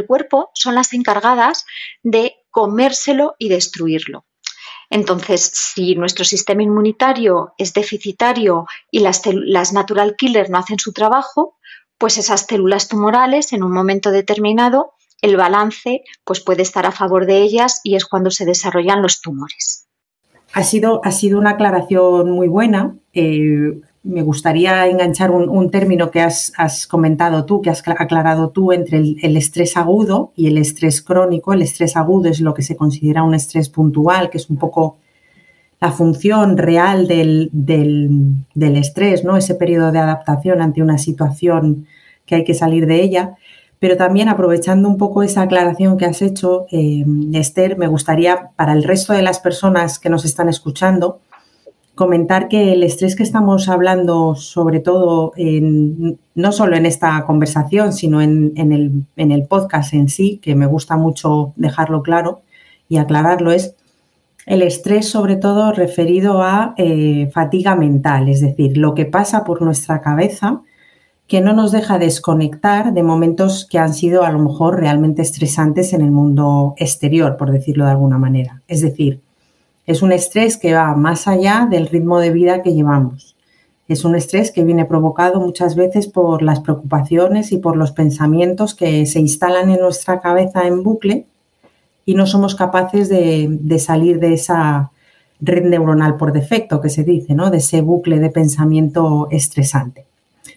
cuerpo 0.05 0.51
son 0.53 0.75
las 0.75 0.91
encargadas 0.91 1.65
de 2.03 2.35
comérselo 2.51 3.35
y 3.39 3.47
destruirlo. 3.47 4.25
Entonces, 4.89 5.49
si 5.53 5.95
nuestro 5.95 6.25
sistema 6.25 6.61
inmunitario 6.61 7.53
es 7.57 7.71
deficitario 7.71 8.65
y 8.91 8.99
las, 8.99 9.21
las, 9.25 9.71
natural 9.71 10.17
killer 10.17 10.49
no 10.49 10.57
hacen 10.57 10.77
su 10.77 10.91
trabajo, 10.91 11.55
pues 11.97 12.17
esas 12.17 12.41
células 12.41 12.89
tumorales 12.89 13.53
en 13.53 13.63
un 13.63 13.71
momento 13.71 14.11
determinado 14.11 14.91
el 15.21 15.37
balance 15.37 16.03
pues 16.25 16.41
puede 16.41 16.63
estar 16.63 16.85
a 16.85 16.91
favor 16.91 17.25
de 17.27 17.43
ellas 17.43 17.79
y 17.85 17.95
es 17.95 18.03
cuando 18.03 18.29
se 18.29 18.43
desarrollan 18.43 19.01
los 19.01 19.21
tumores. 19.21 19.82
Ha 20.53 20.63
sido, 20.63 21.01
ha 21.03 21.11
sido 21.11 21.39
una 21.39 21.51
aclaración 21.51 22.31
muy 22.31 22.47
buena. 22.47 22.95
Eh, 23.13 23.81
me 24.03 24.21
gustaría 24.21 24.85
enganchar 24.87 25.31
un, 25.31 25.71
término 25.71 26.11
que 26.11 26.21
has, 26.21 26.51
comentado 26.87 27.45
tú, 27.45 27.61
que 27.61 27.69
has 27.69 27.81
aclarado 27.87 28.49
tú 28.49 28.73
entre 28.73 28.97
el, 28.97 29.37
estrés 29.37 29.77
agudo 29.77 30.33
y 30.35 30.47
el 30.47 30.57
estrés 30.57 31.01
crónico. 31.01 31.53
El 31.53 31.61
estrés 31.61 31.95
agudo 31.95 32.29
es 32.29 32.41
lo 32.41 32.53
que 32.53 32.63
se 32.63 32.75
considera 32.75 33.23
un 33.23 33.33
estrés 33.33 33.69
puntual, 33.69 34.29
que 34.29 34.37
es 34.37 34.49
un 34.49 34.57
poco 34.57 34.97
la 35.79 35.91
función 35.91 36.57
real 36.57 37.07
del, 37.07 37.49
estrés, 38.55 39.23
¿no? 39.23 39.37
Ese 39.37 39.55
periodo 39.55 39.93
de 39.93 39.99
adaptación 39.99 40.61
ante 40.61 40.81
una 40.81 40.97
situación 40.97 41.87
que 42.25 42.35
hay 42.35 42.43
que 42.43 42.53
salir 42.53 42.85
de 42.85 43.01
ella. 43.01 43.35
Pero 43.83 43.97
también 43.97 44.29
aprovechando 44.29 44.87
un 44.87 44.97
poco 44.97 45.23
esa 45.23 45.41
aclaración 45.41 45.97
que 45.97 46.05
has 46.05 46.21
hecho, 46.21 46.67
eh, 46.71 47.03
Esther, 47.33 47.77
me 47.77 47.87
gustaría 47.87 48.51
para 48.55 48.71
el 48.71 48.81
resto 48.81 49.11
de 49.11 49.21
las 49.21 49.41
personas 49.41 49.99
que 49.99 50.09
nos 50.09 50.23
están 50.23 50.47
escuchando 50.47 51.19
comentar 51.93 52.47
que 52.47 52.71
el 52.71 52.81
estrés 52.83 53.17
que 53.17 53.23
estamos 53.23 53.67
hablando, 53.67 54.35
sobre 54.35 54.79
todo 54.79 55.33
no 55.35 56.51
solo 56.53 56.77
en 56.77 56.85
esta 56.85 57.25
conversación, 57.25 57.91
sino 57.91 58.21
en, 58.21 58.53
el, 58.55 59.03
en 59.17 59.31
el 59.33 59.47
podcast 59.47 59.93
en 59.93 60.07
sí, 60.07 60.39
que 60.41 60.55
me 60.55 60.65
gusta 60.65 60.95
mucho 60.95 61.51
dejarlo 61.57 62.03
claro 62.03 62.39
y 62.87 62.99
aclararlo, 62.99 63.51
es 63.51 63.75
el 64.45 64.61
estrés 64.61 65.09
sobre 65.09 65.35
todo 65.35 65.73
referido 65.73 66.41
a 66.41 66.73
eh, 66.77 67.29
fatiga 67.33 67.75
mental, 67.75 68.29
es 68.29 68.39
decir, 68.39 68.77
lo 68.77 68.93
que 68.93 69.03
pasa 69.05 69.43
por 69.43 69.61
nuestra 69.61 69.99
cabeza 69.99 70.61
que 71.27 71.41
no 71.41 71.53
nos 71.53 71.71
deja 71.71 71.97
desconectar 71.97 72.93
de 72.93 73.03
momentos 73.03 73.65
que 73.69 73.79
han 73.79 73.93
sido 73.93 74.23
a 74.23 74.31
lo 74.31 74.39
mejor 74.39 74.79
realmente 74.79 75.21
estresantes 75.21 75.93
en 75.93 76.01
el 76.01 76.11
mundo 76.11 76.75
exterior, 76.77 77.37
por 77.37 77.51
decirlo 77.51 77.85
de 77.85 77.91
alguna 77.91 78.17
manera. 78.17 78.61
Es 78.67 78.81
decir, 78.81 79.21
es 79.85 80.01
un 80.01 80.11
estrés 80.11 80.57
que 80.57 80.73
va 80.73 80.95
más 80.95 81.27
allá 81.27 81.67
del 81.69 81.87
ritmo 81.87 82.19
de 82.19 82.31
vida 82.31 82.61
que 82.61 82.73
llevamos. 82.73 83.35
Es 83.87 84.05
un 84.05 84.15
estrés 84.15 84.51
que 84.51 84.63
viene 84.63 84.85
provocado 84.85 85.41
muchas 85.41 85.75
veces 85.75 86.07
por 86.07 86.41
las 86.41 86.61
preocupaciones 86.61 87.51
y 87.51 87.57
por 87.57 87.75
los 87.75 87.91
pensamientos 87.91 88.75
que 88.75 89.05
se 89.05 89.19
instalan 89.19 89.69
en 89.69 89.81
nuestra 89.81 90.21
cabeza 90.21 90.65
en 90.67 90.83
bucle 90.83 91.25
y 92.05 92.15
no 92.15 92.25
somos 92.25 92.55
capaces 92.55 93.09
de, 93.09 93.79
salir 93.79 94.19
de 94.19 94.33
esa 94.33 94.91
red 95.41 95.65
neuronal 95.65 96.15
por 96.15 96.31
defecto 96.31 96.79
que 96.79 96.89
se 96.89 97.03
dice, 97.03 97.33
¿no? 97.33 97.49
De 97.49 97.57
ese 97.57 97.81
bucle 97.81 98.19
de 98.19 98.29
pensamiento 98.29 99.27
estresante. 99.31 100.05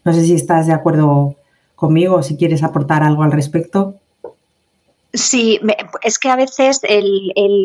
No 0.06 0.12
sé 0.12 0.22
si 0.22 0.34
estás 0.34 0.68
de 0.68 0.72
acuerdo 0.72 1.34
conmigo 1.74 2.14
o 2.14 2.22
si 2.22 2.36
quieres 2.36 2.62
aportar 2.62 3.02
algo 3.02 3.24
al 3.24 3.32
respecto. 3.32 3.96
Sí, 5.12 5.58
es 6.02 6.20
que 6.20 6.28
a 6.30 6.36
veces 6.36 6.80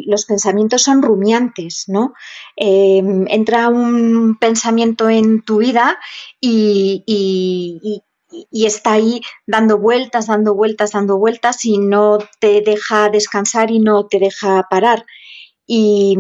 los 0.08 0.26
pensamientos 0.26 0.82
son 0.82 1.04
rumiantes, 1.04 1.86
¿no? 1.88 2.14
Em, 2.56 3.28
entra 3.28 3.70
un 3.70 4.38
pensamiento 4.40 5.08
en 5.08 5.44
tu 5.44 5.58
vida 5.58 6.00
y, 6.40 7.04
y 7.06 8.66
está 8.66 8.94
ahí 8.94 9.22
dando 9.46 9.78
vueltas, 9.78 10.26
dando 10.26 10.56
vueltas, 10.56 10.94
dando 10.94 11.20
vueltas 11.20 11.64
y 11.64 11.78
no 11.78 12.18
te 12.40 12.62
deja 12.62 13.10
descansar 13.10 13.70
y 13.70 13.78
no 13.78 14.08
te 14.08 14.18
deja 14.18 14.66
parar. 14.68 15.06
Y, 15.68 16.18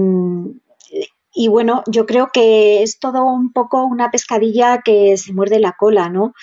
bueno, 1.50 1.83
yo 1.88 2.05
creo 2.05 2.29
que 2.33 2.83
es 2.83 3.00
todo 3.00 3.23
un 3.25 3.53
poco 3.53 3.85
una 3.85 4.11
pescadilla 4.11 4.81
que 4.83 5.15
se 5.17 5.33
muerde 5.33 5.59
la 5.59 5.75
cola, 5.77 6.09
¿no? 6.09 6.33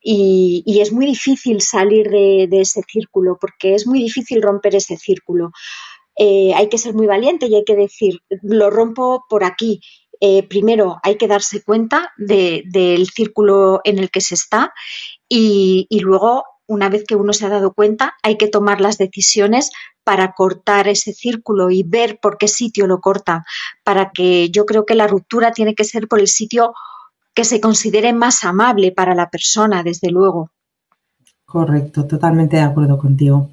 Y, 0.00 0.80
es 0.80 0.92
muy 0.92 1.06
difícil 1.06 1.60
salir 1.60 2.08
de, 2.08 2.48
ese 2.52 2.82
círculo, 2.88 3.36
porque 3.40 3.74
es 3.74 3.86
muy 3.86 4.00
difícil 4.00 4.42
romper 4.42 4.76
ese 4.76 4.96
círculo. 4.96 5.52
Eh, 6.16 6.52
hay 6.54 6.68
que 6.68 6.78
ser 6.78 6.94
muy 6.94 7.06
valiente 7.06 7.46
y 7.46 7.54
hay 7.56 7.64
que 7.64 7.76
decir, 7.76 8.20
lo 8.42 8.70
rompo 8.70 9.24
por 9.28 9.44
aquí. 9.44 9.80
Eh, 10.20 10.42
primero 10.48 10.96
hay 11.04 11.16
que 11.16 11.28
darse 11.28 11.62
cuenta 11.62 12.12
del 12.16 13.08
círculo 13.08 13.80
en 13.84 13.98
el 13.98 14.10
que 14.10 14.20
se 14.20 14.34
está 14.34 14.72
y, 15.28 15.86
luego, 16.00 16.44
una 16.68 16.88
vez 16.88 17.04
que 17.04 17.16
uno 17.16 17.32
se 17.32 17.46
ha 17.46 17.48
dado 17.48 17.72
cuenta, 17.72 18.14
hay 18.22 18.36
que 18.36 18.46
tomar 18.46 18.80
las 18.80 18.98
decisiones 18.98 19.72
para 20.04 20.32
cortar 20.32 20.86
ese 20.86 21.12
círculo 21.12 21.70
y 21.70 21.82
ver 21.82 22.18
por 22.20 22.38
qué 22.38 22.46
sitio 22.46 22.86
lo 22.86 23.00
corta, 23.00 23.44
para 23.82 24.10
que 24.10 24.50
yo 24.50 24.66
creo 24.66 24.86
que 24.86 24.94
la 24.94 25.06
ruptura 25.06 25.50
tiene 25.52 25.74
que 25.74 25.84
ser 25.84 26.06
por 26.06 26.20
el 26.20 26.28
sitio 26.28 26.74
que 27.34 27.44
se 27.44 27.60
considere 27.60 28.12
más 28.12 28.44
amable 28.44 28.92
para 28.92 29.14
la 29.14 29.30
persona, 29.30 29.82
desde 29.82 30.10
luego. 30.10 30.50
Correcto, 31.46 32.06
totalmente 32.06 32.56
de 32.56 32.62
acuerdo 32.62 32.98
contigo. 32.98 33.48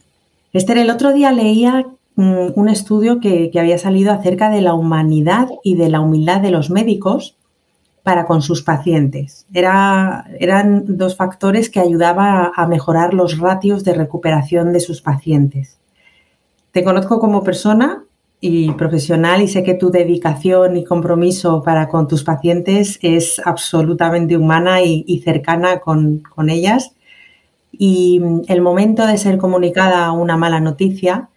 Esther, 0.52 0.78
el 0.78 0.90
otro 0.90 1.14
día 1.14 1.32
leía 1.32 1.86
mm, 2.16 2.48
un 2.56 2.70
estudio 2.70 3.20
que, 3.20 3.50
que, 3.52 3.60
había 3.60 3.78
salido 3.78 4.12
acerca 4.12 4.50
de 4.50 4.62
la 4.62 4.74
humanidad 4.74 5.50
y 5.64 5.76
de 5.76 5.90
la 5.90 6.02
humildad 6.02 6.42
de 6.42 6.52
los 6.52 6.70
médicos 6.70 7.36
para 8.06 8.28
con 8.28 8.44
sus 8.44 8.62
pacientes. 8.62 9.48
Era, 9.52 10.28
eran 10.40 10.84
dos 10.96 11.16
factores 11.16 11.72
que 11.72 11.80
ayudaban 11.80 12.52
a 12.56 12.68
mejorar 12.68 13.16
los 13.16 13.40
ratios 13.40 13.84
de 13.84 13.96
recuperación 13.96 14.72
de 14.74 14.80
sus 14.80 15.02
pacientes. 15.02 15.80
Te 16.70 16.84
conozco 16.84 17.20
como 17.20 17.44
persona 17.44 18.04
y 18.40 18.72
profesional 18.74 19.42
y 19.42 19.48
sé 19.48 19.64
que 19.64 19.74
tu 19.74 19.90
dedicación 19.90 20.78
y 20.78 20.84
compromiso 20.84 21.64
para 21.64 21.90
con 21.90 22.08
tus 22.08 22.24
pacientes 22.24 23.00
es 23.02 23.42
absolutamente 23.44 24.38
humana 24.38 24.84
y, 24.84 25.20
cercana 25.26 25.80
con, 25.80 26.22
ellas. 26.48 26.94
Y 27.72 28.22
el 28.48 28.62
momento 28.62 29.08
de 29.08 29.18
ser 29.18 29.40
comunicada 29.40 30.12
una 30.12 30.38
mala 30.38 30.60
noticia, 30.60 31.30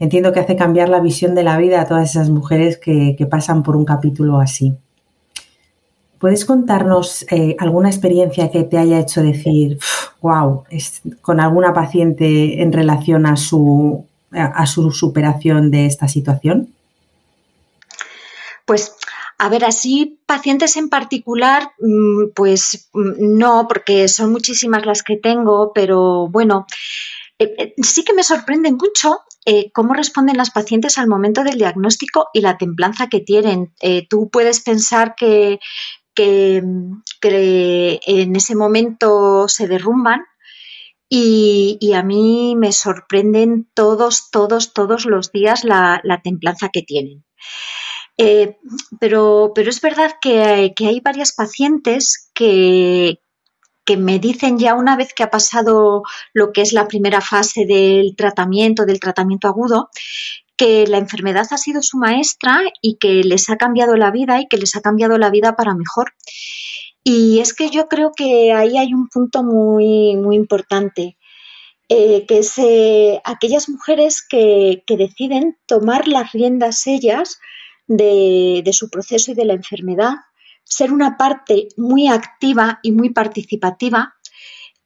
entiendo 0.00 0.32
que 0.32 0.40
hace 0.40 0.56
cambiar 0.56 0.88
la 0.88 0.98
visión 0.98 1.36
de 1.36 1.44
la 1.44 1.56
vida 1.56 1.80
a 1.80 1.86
todas 1.86 2.10
esas 2.10 2.30
mujeres 2.30 2.78
que 2.78 3.28
pasan 3.30 3.62
por 3.62 3.76
un 3.76 3.84
capítulo 3.84 4.40
así. 4.40 4.76
¿Puedes 6.18 6.44
contarnos 6.44 7.24
eh, 7.30 7.54
alguna 7.60 7.88
experiencia 7.88 8.50
que 8.50 8.64
te 8.64 8.76
haya 8.76 8.98
hecho 8.98 9.22
decir, 9.22 9.78
wow, 10.20 10.64
con 11.22 11.40
alguna 11.40 11.72
paciente 11.72 12.60
en 12.60 12.72
relación 12.72 13.24
a 13.26 13.36
su, 13.36 14.04
a 14.32 14.66
su 14.66 14.90
superación 14.90 15.70
de 15.70 15.86
esta 15.86 16.08
situación? 16.08 16.74
Pues, 18.64 18.96
a 19.38 19.48
ver, 19.48 19.64
así 19.64 20.20
pacientes 20.26 20.76
en 20.76 20.88
particular, 20.88 21.70
mm, 21.78 22.30
pues 22.34 22.88
mm, 22.92 23.38
no, 23.38 23.66
porque 23.68 24.08
son 24.08 24.32
muchísimas 24.32 24.84
las 24.84 25.04
que 25.04 25.16
tengo, 25.16 25.72
pero 25.72 26.26
bueno, 26.28 26.66
eh, 27.38 27.54
eh, 27.58 27.74
sí 27.80 28.02
que 28.04 28.12
me 28.12 28.24
sorprende 28.24 28.72
mucho 28.72 29.20
cómo 29.72 29.94
responden 29.94 30.36
las 30.36 30.50
pacientes 30.50 30.98
al 30.98 31.08
momento 31.08 31.42
del 31.42 31.56
diagnóstico 31.56 32.28
y 32.34 32.42
la 32.42 32.58
templanza 32.58 33.06
que 33.06 33.20
tienen. 33.20 33.72
tú 34.10 34.28
puedes 34.28 34.60
pensar 34.60 35.14
que 35.16 35.58
que, 36.18 38.00
en 38.06 38.36
ese 38.36 38.56
momento 38.56 39.46
se 39.48 39.68
derrumban 39.68 40.24
y, 41.08 41.92
a 41.94 42.02
mí 42.02 42.54
me 42.56 42.72
sorprenden 42.72 43.70
todos, 43.74 44.30
todos, 44.30 44.74
todos 44.74 45.06
los 45.06 45.30
días 45.30 45.64
la, 45.64 46.02
templanza 46.22 46.70
que 46.70 46.82
tienen. 46.82 47.24
Eh, 48.16 48.56
pero, 48.98 49.52
pero, 49.54 49.70
es 49.70 49.80
verdad 49.80 50.16
que, 50.20 50.74
hay 50.76 51.00
varias 51.00 51.32
pacientes 51.32 52.30
que, 52.34 53.20
que, 53.84 53.96
me 53.96 54.18
dicen 54.18 54.58
ya 54.58 54.74
una 54.74 54.96
vez 54.96 55.14
que 55.14 55.22
ha 55.22 55.30
pasado 55.30 56.02
lo 56.34 56.52
que 56.52 56.62
es 56.62 56.72
la 56.72 56.88
primera 56.88 57.20
fase 57.20 57.64
del 57.64 58.16
tratamiento, 58.16 58.84
del 58.84 58.98
tratamiento 58.98 59.46
agudo, 59.46 59.88
que 60.58 60.86
la 60.86 60.98
enfermedad 60.98 61.46
ha 61.50 61.56
sido 61.56 61.80
su 61.80 61.96
maestra 61.96 62.60
y 62.82 62.98
que 62.98 63.22
les 63.24 63.48
ha 63.48 63.56
cambiado 63.56 63.96
la 63.96 64.10
vida 64.10 64.40
y 64.40 64.48
que 64.48 64.58
les 64.58 64.76
ha 64.76 64.82
cambiado 64.82 65.16
la 65.16 65.30
vida 65.30 65.56
para 65.56 65.74
mejor. 65.74 66.12
Y 67.02 67.38
es 67.38 67.54
que 67.54 67.70
yo 67.70 67.88
creo 67.88 68.12
que 68.14 68.52
ahí 68.52 68.76
hay 68.76 68.92
un 68.92 69.08
punto 69.08 69.42
muy, 69.42 70.16
muy 70.16 70.36
importante, 70.36 71.16
eh, 71.88 72.26
que 72.26 72.38
es 72.38 72.58
eh, 72.58 73.22
aquellas 73.24 73.68
mujeres 73.70 74.26
que, 74.28 74.82
deciden 74.86 75.56
tomar 75.66 76.08
las 76.08 76.32
riendas 76.32 76.86
ellas 76.86 77.38
de, 77.86 78.60
de 78.64 78.72
su 78.72 78.90
proceso 78.90 79.30
y 79.30 79.34
de 79.34 79.46
la 79.46 79.54
enfermedad, 79.54 80.16
ser 80.64 80.92
una 80.92 81.16
parte 81.16 81.68
muy 81.76 82.08
activa 82.08 82.80
y 82.82 82.92
muy 82.92 83.10
participativa 83.10 84.17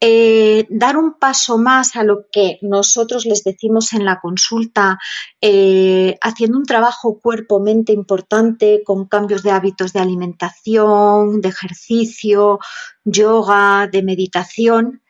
eh, 0.04 0.66
dar 0.68 0.96
un 0.96 1.14
paso 1.14 1.58
más 1.58 1.94
a 1.94 2.02
lo 2.02 2.26
que 2.32 2.58
nosotros 2.60 3.24
les 3.24 3.44
decimos 3.44 3.92
en 3.92 4.04
la 4.04 4.18
consulta, 4.20 4.98
eh, 5.40 6.18
haciendo 6.20 6.58
un 6.58 6.64
trabajo 6.64 7.20
cuerpo-mente 7.20 7.92
importante 7.92 8.82
con 8.84 9.06
cambios 9.06 9.44
de 9.44 9.52
hábitos 9.52 9.92
de 9.92 10.00
alimentación, 10.00 11.40
de 11.40 11.48
ejercicio, 11.48 12.58
yoga, 13.04 13.86
de 13.86 14.02
meditación. 14.02 15.02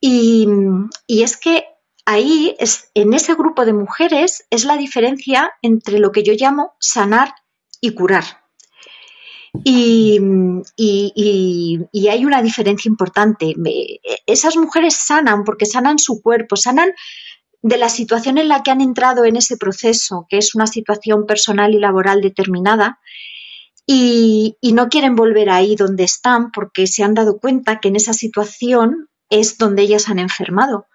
Y, 0.00 0.48
y 1.06 1.22
es 1.22 1.36
que 1.36 1.66
ahí, 2.04 2.56
es, 2.58 2.90
en 2.94 3.14
ese 3.14 3.34
grupo 3.34 3.64
de 3.64 3.74
mujeres, 3.74 4.44
es 4.50 4.64
la 4.64 4.76
diferencia 4.76 5.52
entre 5.62 6.00
lo 6.00 6.10
que 6.10 6.24
yo 6.24 6.32
llamo 6.32 6.74
sanar 6.80 7.32
y 7.80 7.94
curar. 7.94 8.45
Y, 9.64 10.18
hay 12.08 12.24
una 12.24 12.42
diferencia 12.42 12.88
importante. 12.88 13.54
Esas 14.26 14.56
mujeres 14.56 14.94
sanan 14.96 15.44
porque 15.44 15.66
sanan 15.66 15.98
su 15.98 16.20
cuerpo, 16.22 16.56
sanan 16.56 16.92
de 17.62 17.78
la 17.78 17.88
situación 17.88 18.38
en 18.38 18.48
la 18.48 18.62
que 18.62 18.70
han 18.70 18.80
entrado 18.80 19.24
en 19.24 19.36
ese 19.36 19.56
proceso, 19.56 20.26
que 20.28 20.38
es 20.38 20.54
una 20.54 20.66
situación 20.66 21.26
personal 21.26 21.74
y 21.74 21.80
laboral 21.80 22.20
determinada, 22.20 23.00
y, 23.86 24.56
no 24.62 24.88
quieren 24.88 25.14
volver 25.14 25.48
ahí 25.48 25.76
donde 25.76 26.04
están 26.04 26.50
porque 26.50 26.86
se 26.86 27.04
han 27.04 27.14
dado 27.14 27.38
cuenta 27.38 27.80
que 27.80 27.88
en 27.88 27.96
esa 27.96 28.12
situación 28.12 29.08
es 29.30 29.58
donde 29.58 29.82
ellas 29.82 30.08
han 30.08 30.18
enfermado. 30.18 30.86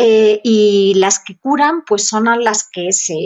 Eh, 0.00 0.40
y 0.44 0.94
las 0.94 1.18
que 1.18 1.36
curan, 1.38 1.82
pues 1.84 2.06
son 2.06 2.26
las 2.44 2.68
que 2.70 2.92
se, 2.92 3.16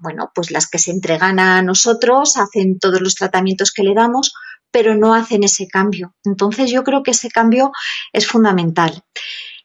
bueno, 0.00 0.32
pues 0.34 0.50
las 0.50 0.68
que 0.68 0.78
se 0.78 0.90
entregan 0.90 1.38
a 1.38 1.62
nosotros, 1.62 2.36
hacen 2.36 2.80
todos 2.80 3.00
los 3.00 3.14
tratamientos 3.14 3.70
que 3.70 3.84
le 3.84 3.94
damos, 3.94 4.34
pero 4.72 4.96
no 4.96 5.14
hacen 5.14 5.44
ese 5.44 5.68
cambio. 5.68 6.16
Entonces 6.24 6.68
yo 6.72 6.82
creo 6.82 7.04
que 7.04 7.12
ese 7.12 7.30
cambio 7.30 7.70
es 8.12 8.26
fundamental. 8.26 9.04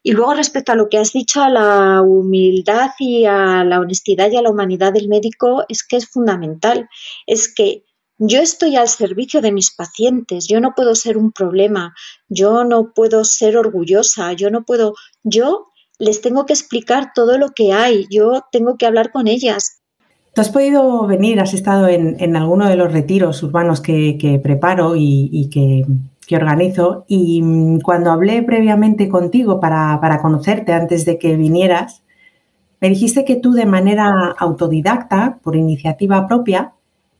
Y 0.03 0.11
luego 0.11 0.35
respecto 0.35 0.71
a 0.71 0.75
lo 0.75 0.87
que 0.87 0.99
has 0.99 1.13
dicho, 1.13 1.41
a 1.41 1.49
la 1.49 2.03
humildad 2.03 2.91
y 2.99 3.25
a 3.25 3.63
la 3.63 3.79
honestidad 3.79 4.29
y 4.29 4.37
a 4.37 4.43
la 4.43 4.51
humanidad 4.51 4.93
del 4.93 5.07
médico, 5.07 5.65
es 5.67 5.83
que 5.83 5.97
es 5.97 6.07
fundamental. 6.07 6.87
Es 7.25 7.51
que 7.51 7.85
yo 8.19 8.39
estoy 8.39 8.75
al 8.75 8.87
servicio 8.87 9.41
de 9.41 9.51
mis 9.51 9.71
pacientes, 9.71 10.47
yo 10.47 10.59
no 10.59 10.75
puedo 10.75 10.93
ser 10.93 11.17
un 11.17 11.31
problema, 11.31 11.95
yo 12.29 12.63
no 12.63 12.93
puedo 12.93 13.23
ser 13.23 13.57
orgullosa, 13.57 14.33
yo 14.33 14.51
no 14.51 14.63
puedo, 14.63 14.93
yo 15.23 15.70
les 16.01 16.21
tengo 16.21 16.45
que 16.45 16.53
explicar 16.53 17.11
todo 17.13 17.37
lo 17.37 17.49
que 17.49 17.73
hay, 17.73 18.07
yo 18.09 18.41
tengo 18.51 18.75
que 18.75 18.87
hablar 18.87 19.11
con 19.11 19.27
ellas. 19.27 19.81
Tú 20.33 20.41
has 20.41 20.49
podido 20.49 21.05
venir, 21.05 21.39
has 21.39 21.53
estado 21.53 21.87
en, 21.87 22.35
alguno 22.35 22.67
de 22.67 22.75
los 22.75 22.91
retiros 22.91 23.43
urbanos 23.43 23.81
que, 23.81 24.39
preparo 24.41 24.95
y, 24.97 25.49
que, 25.51 25.85
organizo 26.35 27.03
y 27.07 27.41
mm, 27.41 27.81
cuando 27.81 28.11
hablé 28.11 28.41
previamente 28.41 29.09
contigo 29.09 29.59
para, 29.59 29.99
para 29.99 30.21
conocerte 30.21 30.71
antes 30.71 31.05
de 31.05 31.19
que 31.19 31.35
vinieras, 31.35 32.03
me 32.79 32.89
dijiste 32.89 33.23
que 33.25 33.35
tú 33.35 33.51
de 33.51 33.67
manera 33.67 34.33
autodidacta, 34.39 35.39
por 35.43 35.55
iniciativa 35.55 36.27
propia, 36.27 36.73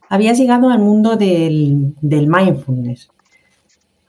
habías 0.10 0.38
llegado 0.38 0.70
al 0.70 0.80
mundo 0.80 1.16
del, 1.18 1.96
mindfulness. 2.02 3.12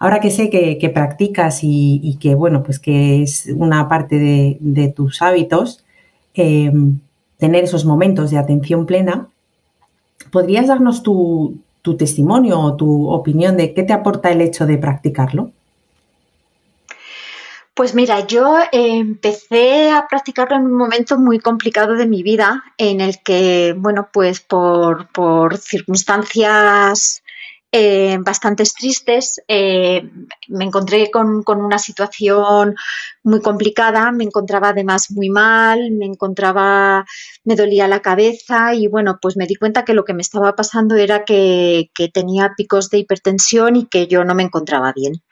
Ahora 0.02 0.18
que 0.18 0.32
sé 0.32 0.50
que, 0.50 0.90
practicas 0.92 1.60
y, 1.62 2.18
que, 2.20 2.34
bueno, 2.34 2.64
pues 2.64 2.80
que 2.80 3.22
es 3.22 3.46
una 3.54 3.88
parte 3.88 4.18
de, 4.18 4.88
tus 4.88 5.22
hábitos, 5.22 5.84
em, 6.34 6.98
tener 7.38 7.62
esos 7.62 7.84
momentos 7.84 8.32
de 8.32 8.38
atención 8.38 8.84
plena, 8.84 9.28
¿podrías 10.32 10.66
darnos 10.66 11.04
tu, 11.04 11.58
tu 11.82 11.96
testimonio 11.96 12.58
o 12.58 12.74
tu 12.74 13.12
opinión 13.12 13.56
de 13.56 13.74
qué 13.74 13.84
te 13.84 13.92
aporta 13.92 14.32
el 14.32 14.40
hecho 14.40 14.66
de 14.66 14.76
practicarlo? 14.76 15.52
Pues 17.74 17.94
mira, 17.94 18.26
yo 18.26 18.56
empecé 18.70 19.92
a 19.92 20.06
practicarlo 20.06 20.56
en 20.56 20.66
un 20.66 20.76
momento 20.76 21.16
muy 21.16 21.38
complicado 21.38 21.94
de 21.94 22.06
mi 22.06 22.22
vida, 22.22 22.64
en 22.76 23.00
el 23.00 23.22
que, 23.22 23.74
bueno, 23.78 24.08
pues 24.12 24.40
por, 24.40 25.08
circunstancias 25.56 27.21
eh, 27.74 28.18
bastante 28.20 28.64
tristes, 28.64 29.40
eh, 29.48 30.02
me 30.48 30.66
encontré 30.66 31.10
con, 31.10 31.42
una 31.46 31.78
situación 31.78 32.76
muy 33.22 33.40
complicada, 33.40 34.12
me 34.12 34.24
encontraba 34.24 34.68
además 34.68 35.10
muy 35.10 35.30
mal, 35.30 35.90
me 35.90 36.04
encontraba, 36.04 37.06
me 37.44 37.56
dolía 37.56 37.88
la 37.88 38.02
cabeza 38.02 38.74
y 38.74 38.88
bueno, 38.88 39.18
pues 39.22 39.38
me 39.38 39.46
di 39.46 39.54
cuenta 39.54 39.86
que 39.86 39.94
lo 39.94 40.04
que 40.04 40.12
me 40.12 40.20
estaba 40.20 40.54
pasando 40.54 40.96
era 40.96 41.24
que, 41.24 41.90
que 41.94 42.08
tenía 42.08 42.52
picos 42.54 42.90
de 42.90 42.98
hipertensión 42.98 43.76
y 43.76 43.86
que 43.86 44.06
yo 44.06 44.22
no 44.22 44.34
me 44.34 44.42
encontraba 44.42 44.92
bien. 44.94 45.22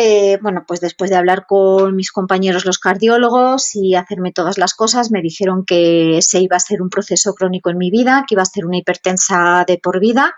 Eh, 0.00 0.38
bueno, 0.40 0.62
pues 0.64 0.80
después 0.80 1.10
de 1.10 1.16
hablar 1.16 1.46
con 1.48 1.96
mis 1.96 2.12
compañeros 2.12 2.64
los 2.64 2.78
cardiólogos 2.78 3.74
y 3.74 3.96
hacerme 3.96 4.30
todas 4.30 4.56
las 4.56 4.74
cosas, 4.74 5.10
me 5.10 5.22
dijeron 5.22 5.64
que 5.66 6.20
se 6.22 6.38
iba 6.38 6.56
a 6.56 6.60
ser 6.60 6.82
un 6.82 6.88
proceso 6.88 7.34
crónico 7.34 7.70
en 7.70 7.78
mi 7.78 7.90
vida, 7.90 8.24
que 8.24 8.36
iba 8.36 8.42
a 8.42 8.46
ser 8.46 8.64
una 8.64 8.78
hipertensa 8.78 9.64
de 9.66 9.76
por 9.78 9.98
vida 9.98 10.36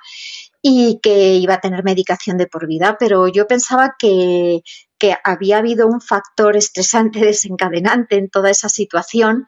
y 0.62 1.00
que 1.02 1.34
iba 1.36 1.54
a 1.54 1.60
tener 1.60 1.84
medicación 1.84 2.36
de 2.36 2.46
por 2.46 2.66
vida, 2.66 2.96
pero 2.98 3.28
yo 3.28 3.46
pensaba 3.46 3.96
que, 3.98 4.62
había 5.24 5.58
habido 5.58 5.86
un 5.86 6.02
factor 6.02 6.56
estresante 6.56 7.20
desencadenante 7.24 8.16
en 8.16 8.28
toda 8.28 8.50
esa 8.50 8.68
situación 8.68 9.46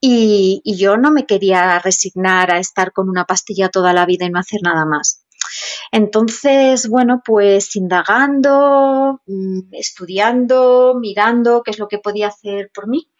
y, 0.00 0.62
y 0.64 0.76
yo 0.76 0.96
no 0.96 1.10
me 1.10 1.26
quería 1.26 1.78
resignar 1.78 2.50
a 2.50 2.58
estar 2.58 2.92
con 2.92 3.10
una 3.10 3.26
pastilla 3.26 3.68
toda 3.68 3.92
la 3.92 4.06
vida 4.06 4.24
y 4.24 4.30
no 4.30 4.38
hacer 4.38 4.60
nada 4.62 4.86
más. 4.86 5.24
Entonces, 5.92 6.88
bueno, 6.88 7.22
pues 7.24 7.76
indagando, 7.76 9.20
mm, 9.26 9.72
estudiando, 9.72 10.94
mirando 10.98 11.62
qué 11.62 11.70
es 11.72 11.78
lo 11.78 11.88
que 11.88 11.98
podía 11.98 12.28
hacer 12.28 12.70
por 12.74 12.88
mí, 12.88 13.10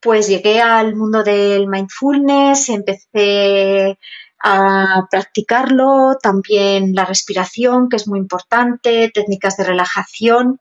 pues 0.00 0.28
llegué 0.28 0.60
al 0.60 0.96
mundo 0.96 1.22
del 1.22 1.66
mindfulness, 1.68 2.68
empecé 2.70 3.98
a 4.42 5.06
practicarlo, 5.10 6.16
también 6.22 6.94
la 6.94 7.04
respiración, 7.04 7.88
que 7.88 7.96
es 7.96 8.08
muy 8.08 8.18
importante, 8.18 9.10
técnicas 9.12 9.56
de 9.56 9.64
relajación, 9.64 10.60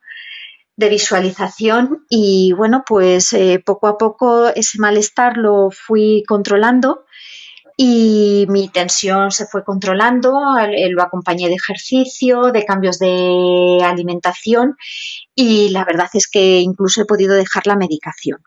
de 0.79 0.89
visualización 0.89 2.05
y 2.09 2.53
bueno, 2.53 2.83
pues 2.87 3.33
eh, 3.33 3.61
poco 3.65 3.87
a 3.87 3.97
poco 3.97 4.47
ese 4.47 4.79
malestar 4.79 5.35
lo 5.35 5.69
fui 5.71 6.23
controlando 6.25 7.05
y 7.75 8.45
mi 8.49 8.69
tensión 8.69 9.31
se 9.31 9.45
fue 9.45 9.63
controlando, 9.63 10.31
lo 10.89 11.01
acompañé 11.01 11.47
de 11.47 11.55
ejercicio, 11.55 12.51
de 12.51 12.65
cambios 12.65 12.99
de 12.99 13.79
alimentación 13.83 14.75
y 15.35 15.69
la 15.69 15.85
verdad 15.85 16.09
es 16.13 16.29
que 16.29 16.59
incluso 16.59 17.01
he 17.01 17.05
podido 17.05 17.35
dejar 17.35 17.67
la 17.67 17.75
medicación. 17.77 18.39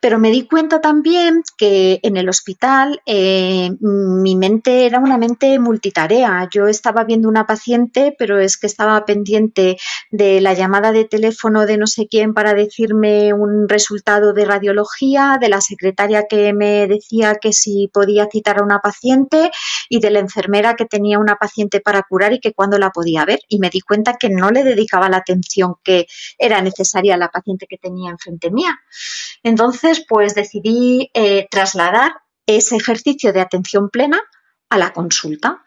Pero 0.00 0.18
me 0.18 0.30
di 0.30 0.46
cuenta 0.46 0.80
también 0.80 1.42
que 1.56 2.00
en 2.02 2.16
el 2.16 2.28
hospital 2.28 3.00
eh, 3.06 3.70
mi 3.80 4.36
mente 4.36 4.86
era 4.86 4.98
una 4.98 5.18
mente 5.18 5.58
multitarea. 5.58 6.48
Yo 6.52 6.68
estaba 6.68 7.04
viendo 7.04 7.28
una 7.28 7.46
paciente, 7.46 8.14
pero 8.18 8.38
es 8.38 8.56
que 8.56 8.66
estaba 8.66 9.04
pendiente 9.04 9.76
de 10.10 10.40
la 10.40 10.52
llamada 10.52 10.92
de 10.92 11.04
teléfono 11.04 11.66
de 11.66 11.78
no 11.78 11.86
sé 11.86 12.06
quién 12.08 12.34
para 12.34 12.54
decirme 12.54 13.32
un 13.32 13.68
resultado 13.68 14.32
de 14.32 14.44
radiología, 14.44 15.38
de 15.40 15.48
la 15.48 15.60
secretaria 15.60 16.26
que 16.28 16.52
me 16.52 16.86
decía 16.86 17.36
que 17.40 17.52
si 17.52 17.88
podía 17.92 18.28
citar 18.30 18.58
a 18.58 18.64
una 18.64 18.80
paciente 18.80 19.50
y 19.88 20.00
de 20.00 20.10
la 20.10 20.20
enfermera 20.20 20.76
que 20.76 20.84
tenía 20.84 21.18
una 21.18 21.36
paciente 21.36 21.80
para 21.80 22.02
curar 22.02 22.32
y 22.32 22.40
que 22.40 22.52
cuándo 22.52 22.78
la 22.78 22.90
podía 22.90 23.24
ver. 23.24 23.40
Y 23.48 23.58
me 23.58 23.70
di 23.70 23.80
cuenta 23.80 24.16
que 24.18 24.28
no 24.28 24.50
le 24.50 24.64
dedicaba 24.64 25.08
la 25.08 25.18
atención 25.18 25.74
que 25.82 26.06
era 26.38 26.60
necesaria 26.62 27.14
a 27.14 27.18
la 27.18 27.30
paciente 27.30 27.66
que 27.66 27.78
tenía 27.78 28.10
enfrente 28.10 28.50
mía. 28.50 28.78
Entonces, 29.42 29.95
pues 30.08 30.34
decidí 30.34 31.10
eh, 31.14 31.46
trasladar 31.50 32.12
ese 32.46 32.76
ejercicio 32.76 33.32
de 33.32 33.40
atención 33.40 33.90
plena 33.90 34.20
a 34.68 34.78
la 34.78 34.92
consulta 34.92 35.62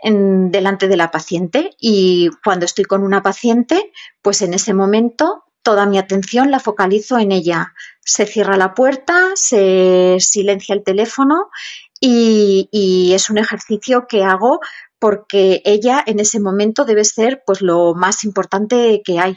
en, 0.00 0.50
delante 0.50 0.88
de 0.88 0.96
la 0.96 1.10
paciente 1.10 1.70
y 1.80 2.30
cuando 2.44 2.64
estoy 2.64 2.84
con 2.84 3.02
una 3.02 3.22
paciente, 3.22 3.92
pues 4.22 4.42
en 4.42 4.54
ese 4.54 4.74
momento 4.74 5.44
toda 5.62 5.86
mi 5.86 5.98
atención 5.98 6.50
la 6.50 6.60
focalizo 6.60 7.18
en 7.18 7.32
ella. 7.32 7.72
Se 8.00 8.26
cierra 8.26 8.56
la 8.56 8.74
puerta, 8.74 9.30
se 9.34 10.16
silencia 10.20 10.74
el 10.74 10.84
teléfono 10.84 11.48
y, 12.00 12.68
y, 12.70 13.14
es 13.14 13.30
un 13.30 13.38
ejercicio 13.38 14.06
que 14.06 14.24
hago 14.24 14.60
porque 14.98 15.62
ella 15.64 16.02
en 16.06 16.20
ese 16.20 16.38
momento 16.38 16.84
debe 16.84 17.04
ser 17.04 17.42
pues 17.46 17.62
lo 17.62 17.94
más 17.94 18.24
importante 18.24 19.00
que 19.04 19.18
hay 19.18 19.36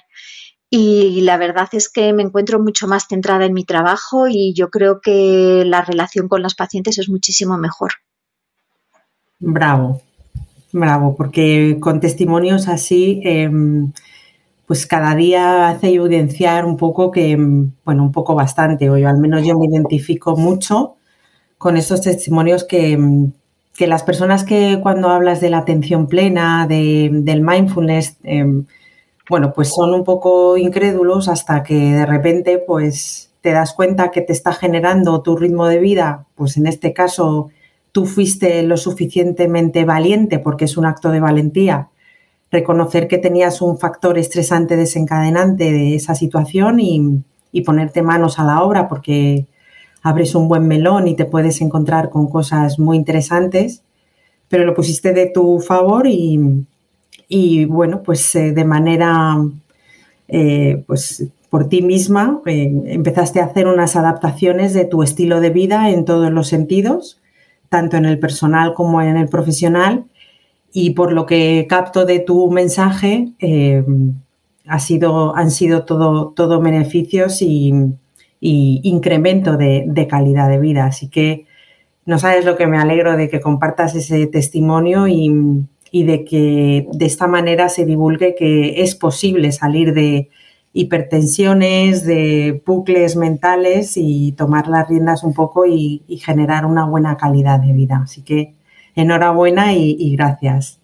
y 0.70 1.22
la 1.22 1.38
verdad 1.38 1.70
es 1.72 1.90
que 1.90 2.12
me 2.12 2.24
encuentro 2.24 2.60
mucho 2.60 2.88
más 2.88 3.08
centrada 3.08 3.46
en 3.46 3.54
mi 3.54 3.64
trabajo 3.64 4.28
y 4.28 4.54
yo 4.54 4.70
creo 4.70 5.00
que 5.00 5.64
la 5.66 5.82
relación 5.82 6.28
con 6.28 6.42
las 6.42 6.56
pacientes 6.56 6.98
es 6.98 7.10
muchísimo 7.10 7.58
mejor. 7.58 7.92
Bravo, 9.40 10.02
bravo, 10.74 11.16
porque 11.16 11.78
con 11.80 12.00
testimonios 12.00 12.68
así, 12.68 13.22
em, 13.24 13.94
pues 14.66 14.86
cada 14.86 15.16
día 15.16 15.70
hace 15.70 15.94
evidenciar 15.94 16.66
un 16.66 16.76
poco 16.76 17.12
que, 17.12 17.32
em, 17.32 17.72
bueno, 17.86 18.04
un 18.04 18.12
poco 18.12 18.36
bastante, 18.36 18.90
o 18.90 18.98
yo 18.98 19.08
al 19.08 19.20
menos 19.20 19.46
yo 19.46 19.58
me 19.58 19.68
identifico 19.68 20.36
mucho 20.36 20.96
con 21.58 21.78
estos 21.78 22.02
testimonios 22.02 22.66
que, 22.66 22.94
em, 22.94 23.32
que 23.76 23.88
las 23.88 24.04
personas 24.04 24.44
que 24.44 24.80
cuando 24.82 25.10
hablas 25.10 25.40
de 25.40 25.50
la 25.50 25.60
atención 25.60 26.08
plena, 26.08 26.68
de, 26.68 27.10
del 27.14 27.42
mindfulness, 27.42 28.18
bueno, 29.30 29.54
pues 29.54 29.70
son 29.70 29.94
un 29.94 30.04
poco 30.04 30.58
incrédulos 30.58 31.28
hasta 31.28 31.64
que 31.64 31.76
de 31.76 32.06
repente 32.06 32.58
pues 32.60 33.32
te 33.42 33.52
das 33.52 33.74
cuenta 33.74 34.12
que 34.12 34.22
te 34.22 34.34
está 34.34 34.54
generando 34.54 35.22
tu 35.22 35.36
ritmo 35.36 35.68
de 35.68 35.80
vida, 35.80 36.26
pues 36.36 36.58
en 36.58 36.68
este 36.68 36.94
caso 36.94 37.50
tú 37.92 38.06
fuiste 38.06 38.64
lo 38.64 38.78
suficientemente 38.78 39.86
valiente 39.86 40.40
porque 40.40 40.66
es 40.66 40.78
un 40.78 40.86
acto 40.86 41.12
de 41.12 41.20
valentía 41.20 41.90
reconocer 42.52 43.08
que 43.08 43.18
tenías 43.18 43.62
un 43.62 43.78
factor 43.78 44.18
estresante 44.18 44.76
desencadenante 44.76 45.72
de 45.72 45.96
esa 45.96 46.16
situación 46.16 46.80
y, 46.80 47.24
y, 47.52 47.62
ponerte 47.62 48.02
manos 48.02 48.40
a 48.40 48.46
la 48.46 48.64
obra 48.64 48.88
porque 48.88 49.46
abres 50.02 50.34
un 50.36 50.48
buen 50.48 50.68
melón 50.68 51.08
y 51.08 51.16
te 51.16 51.26
puedes 51.26 51.60
encontrar 51.62 52.10
con 52.10 52.30
cosas 52.30 52.80
muy 52.80 52.96
interesantes, 52.96 53.84
pero 54.48 54.64
lo 54.64 54.74
pusiste 54.74 55.12
de 55.12 55.28
tu 55.28 55.60
favor 55.60 56.08
y, 56.08 56.66
y 57.28 57.66
bueno, 57.66 58.04
pues 58.04 58.36
eh, 58.36 58.52
de 58.54 58.66
manera, 58.66 59.38
eh, 60.28 60.84
pues 60.88 61.28
por 61.50 61.70
ti 61.70 61.82
misma, 61.82 62.42
eh, 62.46 62.72
empezaste 62.88 63.40
a 63.40 63.46
hacer 63.46 63.68
unas 63.68 63.96
adaptaciones 63.96 64.74
de 64.74 64.86
tu 64.86 65.04
estilo 65.04 65.40
de 65.40 65.50
vida 65.50 65.90
en 65.90 66.06
todos 66.06 66.32
los 66.32 66.48
sentidos, 66.48 67.20
tanto 67.70 67.98
en 67.98 68.06
el 68.06 68.20
personal 68.20 68.74
como 68.74 69.02
en 69.02 69.18
el 69.18 69.28
profesional. 69.30 70.06
y 70.74 70.92
por 70.92 71.12
lo 71.14 71.26
que 71.26 71.66
capto 71.68 72.06
de 72.06 72.20
tu 72.20 72.52
mensaje, 72.52 73.34
ha 74.68 74.80
sido, 74.80 75.36
han 75.36 75.50
sido 75.52 75.84
todo, 75.86 76.34
todo 76.36 76.62
beneficios 76.62 77.42
y, 77.42 77.74
incremento 78.42 79.58
de, 79.58 80.08
calidad 80.10 80.50
de 80.50 80.60
vida. 80.60 80.86
Así 80.86 81.10
que 81.10 81.46
no 82.06 82.20
sabes 82.20 82.46
lo 82.46 82.58
que 82.58 82.68
me 82.68 82.78
alegro 82.78 83.18
de 83.18 83.30
que 83.30 83.42
compartas 83.42 83.96
ese 83.96 84.28
testimonio 84.28 85.08
y, 85.08 85.32
y 85.92 86.04
de 86.04 86.24
que 86.26 86.88
de 86.92 87.06
esta 87.06 87.28
manera 87.28 87.70
se 87.70 87.86
divulgue 87.86 88.36
que 88.36 88.82
es 88.82 88.96
posible 88.96 89.52
salir 89.52 89.94
de 89.94 90.30
hipertensiones, 90.74 92.06
de 92.06 92.62
bucles 92.66 93.16
mentales 93.16 93.94
y 93.96 94.34
tomar 94.34 94.68
las 94.68 94.88
riendas 94.88 95.24
un 95.24 95.34
poco 95.34 95.66
y, 95.66 96.04
generar 96.22 96.66
una 96.66 96.86
buena 96.86 97.18
calidad 97.18 97.60
de 97.60 97.74
vida. 97.74 98.02
Así 98.04 98.22
que 98.22 98.54
enhorabuena 98.96 99.74
y, 99.74 100.16
gracias. 100.16 100.80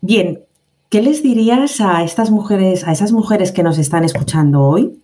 Bien, 0.00 0.40
¿qué 0.90 1.02
les 1.02 1.22
dirías 1.22 1.80
a 1.80 2.02
estas 2.02 2.30
mujeres, 2.30 2.86
a 2.86 2.92
esas 2.92 3.12
mujeres 3.12 3.52
que 3.52 3.62
nos 3.62 3.78
están 3.78 4.04
escuchando 4.04 4.62
hoy 4.62 4.98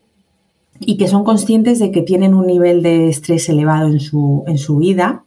y 0.81 0.99
que 0.99 1.09
son 1.09 1.25
conscientes 1.25 1.79
de 1.79 1.91
que 1.91 2.03
tienen 2.03 2.35
un 2.35 2.47
nivel 2.47 2.83
de 2.83 3.09
estrés 3.09 3.49
elevado 3.49 3.89
en 3.89 4.01
su, 4.01 4.45
en 4.47 4.59
su 4.59 4.77
vida? 4.77 5.24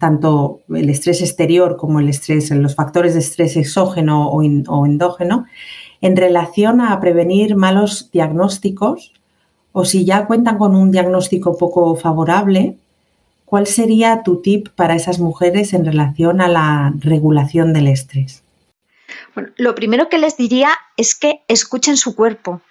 Tanto 0.00 0.62
el 0.70 0.88
estrés 0.88 1.20
exterior 1.20 1.76
como 1.76 2.00
el 2.00 2.08
estrés, 2.08 2.50
los 2.50 2.74
factores 2.74 3.12
de 3.12 3.20
estrés 3.20 3.56
exógeno 3.56 4.30
o, 4.30 4.42
endógeno, 4.86 5.44
en 6.00 6.16
relación 6.16 6.80
a 6.80 6.98
prevenir 7.00 7.54
malos 7.54 8.10
diagnósticos 8.10 9.12
o 9.72 9.84
si 9.84 10.06
ya 10.06 10.26
cuentan 10.26 10.56
con 10.56 10.74
un 10.74 10.90
diagnóstico 10.90 11.56
poco 11.58 11.94
favorable, 11.96 12.78
¿cuál 13.44 13.66
sería 13.66 14.22
tu 14.24 14.40
tip 14.40 14.70
para 14.70 14.96
esas 14.96 15.20
mujeres 15.20 15.74
en 15.74 15.84
relación 15.84 16.40
a 16.40 16.48
la 16.48 16.94
regulación 16.98 17.74
del 17.74 17.88
estrés? 17.88 18.42
Bueno, 19.34 19.50
lo 19.56 19.74
primero 19.74 20.08
que 20.08 20.18
les 20.18 20.38
diría 20.38 20.70
es 20.96 21.14
que 21.14 21.42
escuchen 21.46 21.98
su 21.98 22.16
cuerpo. 22.16 22.62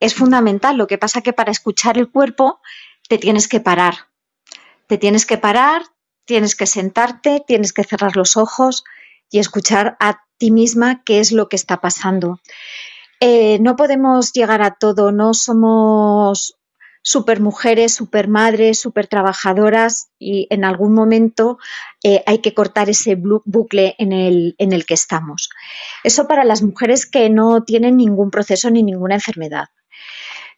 Es 0.00 0.14
fundamental. 0.14 0.78
Lo 0.78 0.86
que 0.86 0.96
pasa 0.96 1.20
que 1.20 1.34
para 1.34 1.52
escuchar 1.52 1.98
el 1.98 2.08
cuerpo 2.08 2.60
te 3.08 3.18
tienes 3.18 3.46
que 3.46 3.60
parar. 3.60 3.94
Te 4.86 4.96
tienes 4.96 5.26
que 5.26 5.36
parar, 5.36 5.82
tienes 6.26 6.54
que 6.54 6.66
sentarte, 6.66 7.42
tienes 7.46 7.72
que 7.72 7.84
cerrar 7.84 8.16
los 8.16 8.36
ojos 8.36 8.84
y 9.30 9.38
escuchar 9.38 9.96
a 10.00 10.20
ti 10.38 10.50
misma 10.50 11.02
qué 11.04 11.20
es 11.20 11.32
lo 11.32 11.48
que 11.48 11.56
está 11.56 11.80
pasando. 11.80 12.40
Eh, 13.20 13.58
no 13.60 13.76
podemos 13.76 14.32
llegar 14.32 14.60
a 14.60 14.72
todo, 14.72 15.10
no 15.10 15.32
somos 15.32 16.58
super 17.06 17.40
mujeres, 17.40 17.94
super 17.94 18.26
madres, 18.26 18.80
super 18.80 19.06
trabajadoras 19.06 20.08
y 20.18 20.48
en 20.50 20.64
algún 20.64 20.92
momento 20.92 21.56
eh, 22.02 22.24
hay 22.26 22.38
que 22.38 22.52
cortar 22.52 22.90
ese 22.90 23.14
bucle 23.14 23.94
en 23.98 24.12
el, 24.12 24.84
que 24.86 24.94
estamos. 24.94 25.48
Eso 26.02 26.26
para 26.26 26.42
las 26.42 26.62
mujeres 26.62 27.06
que 27.06 27.30
no 27.30 27.62
tienen 27.62 27.96
ningún 27.96 28.32
proceso 28.32 28.70
ni 28.70 28.82
ninguna 28.82 29.14
enfermedad. 29.14 29.68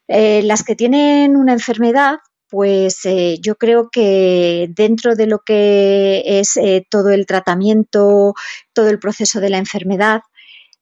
Eh, 0.07 0.41
las 0.43 0.63
que 0.63 0.75
tienen 0.75 1.35
una 1.35 1.53
enfermedad, 1.53 2.17
pues 2.49 3.05
eh, 3.05 3.37
yo 3.41 3.55
creo 3.55 3.89
que 3.91 4.67
dentro 4.75 5.15
de 5.15 5.27
lo 5.27 5.39
que 5.39 6.23
es 6.25 6.57
eh, 6.57 6.85
todo 6.89 7.09
el 7.09 7.25
tratamiento, 7.25 8.33
todo 8.73 8.89
el 8.89 8.99
proceso 8.99 9.39
de 9.39 9.49
la 9.49 9.57
enfermedad, 9.59 10.21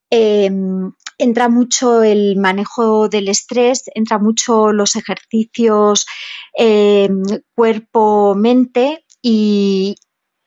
em, 0.09 0.93
entra 1.17 1.49
mucho 1.49 2.03
el 2.03 2.37
manejo 2.37 3.09
del 3.09 3.27
estrés, 3.29 3.83
entra 3.95 4.19
mucho 4.19 4.71
los 4.71 4.95
ejercicios 4.95 6.05
em, 6.53 7.23
cuerpo-mente 7.55 9.05
y, 9.21 9.95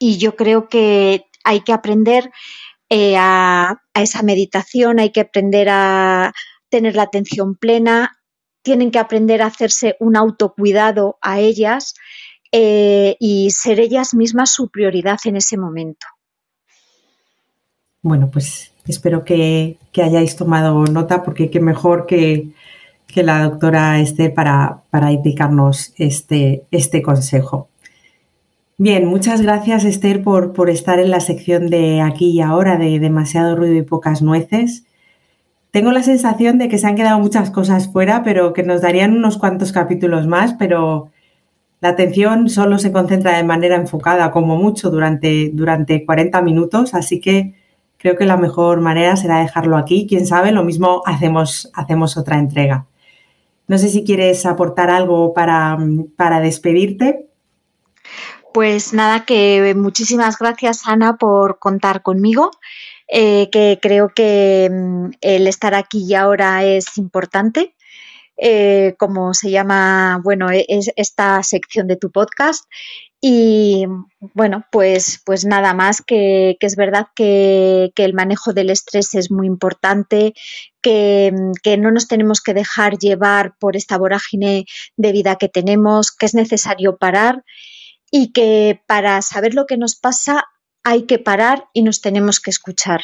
yo 0.00 0.34
creo 0.36 0.68
que 0.68 1.26
hay 1.44 1.60
que 1.60 1.72
aprender 1.72 2.30
eh, 2.88 3.16
a 3.18 3.76
esa 3.94 4.22
meditación, 4.22 4.98
hay 5.00 5.12
que 5.12 5.20
aprender 5.20 5.68
a 5.70 6.32
tener 6.70 6.96
la 6.96 7.02
atención 7.02 7.56
plena, 7.56 8.19
tienen 8.62 8.90
que 8.90 8.98
aprender 8.98 9.42
a 9.42 9.46
hacerse 9.46 9.96
un 10.00 10.16
autocuidado 10.16 11.18
a 11.20 11.40
ellas 11.40 11.94
eh, 12.52 13.16
y 13.20 13.50
ser 13.50 13.80
ellas 13.80 14.14
mismas 14.14 14.52
su 14.52 14.68
prioridad 14.70 15.18
en 15.24 15.36
ese 15.36 15.56
momento. 15.56 16.06
Bueno, 18.02 18.30
pues 18.32 18.72
espero 18.86 19.24
que, 19.24 19.78
hayáis 20.02 20.36
tomado 20.36 20.86
nota 20.86 21.22
porque 21.22 21.50
qué 21.50 21.60
mejor 21.60 22.06
que, 22.06 22.50
la 23.14 23.42
doctora 23.42 24.00
Esther 24.00 24.32
para, 24.32 24.82
para 24.90 25.12
indicarnos 25.12 25.92
este, 25.96 26.64
este 26.70 27.02
consejo. 27.02 27.68
Bien, 28.78 29.04
muchas 29.06 29.42
gracias 29.42 29.84
Esther 29.84 30.22
por, 30.22 30.52
por, 30.52 30.70
estar 30.70 30.98
en 31.00 31.10
la 31.10 31.20
sección 31.20 31.68
de 31.68 32.00
aquí 32.00 32.30
y 32.30 32.40
ahora 32.40 32.78
de 32.78 32.98
demasiado 32.98 33.56
ruido 33.56 33.74
y 33.74 33.82
pocas 33.82 34.22
nueces. 34.22 34.84
Tengo 35.70 35.92
la 35.92 36.02
sensación 36.02 36.58
de 36.58 36.68
que 36.68 36.78
se 36.78 36.86
han 36.86 36.96
quedado 36.96 37.18
muchas 37.20 37.50
cosas 37.50 37.92
fuera, 37.92 38.22
pero 38.24 38.52
que 38.52 38.64
nos 38.64 38.80
darían 38.80 39.16
unos 39.16 39.38
cuantos 39.38 39.70
capítulos 39.70 40.26
más, 40.26 40.54
pero 40.54 41.10
la 41.80 41.90
atención 41.90 42.48
solo 42.48 42.78
se 42.78 42.92
concentra 42.92 43.36
de 43.36 43.44
manera 43.44 43.76
enfocada, 43.76 44.32
como 44.32 44.56
mucho, 44.56 44.90
durante, 44.90 45.50
durante 45.52 46.04
40 46.04 46.42
minutos, 46.42 46.92
así 46.94 47.20
que 47.20 47.54
creo 47.98 48.16
que 48.16 48.26
la 48.26 48.36
mejor 48.36 48.80
manera 48.80 49.16
será 49.16 49.38
dejarlo 49.38 49.76
aquí. 49.76 50.06
Quién 50.08 50.26
sabe, 50.26 50.50
lo 50.50 50.64
mismo 50.64 51.02
hacemos, 51.06 51.70
hacemos 51.74 52.16
otra 52.16 52.38
entrega. 52.38 52.86
No 53.68 53.78
sé 53.78 53.88
si 53.88 54.04
quieres 54.04 54.44
aportar 54.46 54.90
algo 54.90 55.32
para, 55.32 55.78
para 56.16 56.40
despedirte. 56.40 57.28
Pues 58.52 58.92
nada, 58.92 59.24
que 59.24 59.74
muchísimas 59.76 60.36
gracias 60.36 60.82
Ana 60.86 61.16
por 61.16 61.60
contar 61.60 62.02
conmigo 62.02 62.50
eh, 63.10 63.50
que 63.50 63.78
creo 63.82 64.10
que 64.14 64.68
mm, 64.70 65.10
el 65.20 65.46
estar 65.48 65.74
aquí 65.74 66.04
y 66.08 66.14
ahora 66.14 66.64
es 66.64 66.96
importante. 66.96 67.74
Eh, 68.42 68.94
como 68.98 69.34
se 69.34 69.50
llama, 69.50 70.18
bueno, 70.24 70.50
e-, 70.50 70.64
es 70.68 70.90
esta 70.96 71.42
sección 71.42 71.86
de 71.88 71.96
tu 71.96 72.10
podcast. 72.10 72.64
Y 73.20 73.84
bueno, 74.34 74.64
pues, 74.72 75.20
pues 75.26 75.44
nada 75.44 75.74
más 75.74 76.00
que, 76.00 76.56
es 76.58 76.76
verdad 76.76 77.08
que, 77.14 77.92
el 77.96 78.14
manejo 78.14 78.54
del 78.54 78.70
estrés 78.70 79.14
es 79.14 79.30
muy 79.30 79.46
importante, 79.46 80.32
que, 80.80 81.32
que, 81.62 81.76
no 81.76 81.90
nos 81.90 82.08
tenemos 82.08 82.40
que 82.40 82.54
dejar 82.54 82.96
llevar 82.96 83.56
por 83.58 83.76
esta 83.76 83.98
vorágine 83.98 84.64
de 84.96 85.12
vida 85.12 85.36
que 85.36 85.48
tenemos, 85.50 86.12
que 86.12 86.24
es 86.26 86.34
necesario 86.34 86.96
parar 86.96 87.44
y 88.10 88.32
que 88.32 88.80
para 88.86 89.20
saber 89.22 89.54
lo 89.54 89.66
que 89.66 89.76
nos 89.76 89.96
pasa 89.96 90.44
hay 90.84 91.02
que 91.02 91.18
parar 91.18 91.66
y 91.72 91.82
nos 91.82 92.00
tenemos 92.00 92.40
que 92.40 92.50
escuchar. 92.50 93.00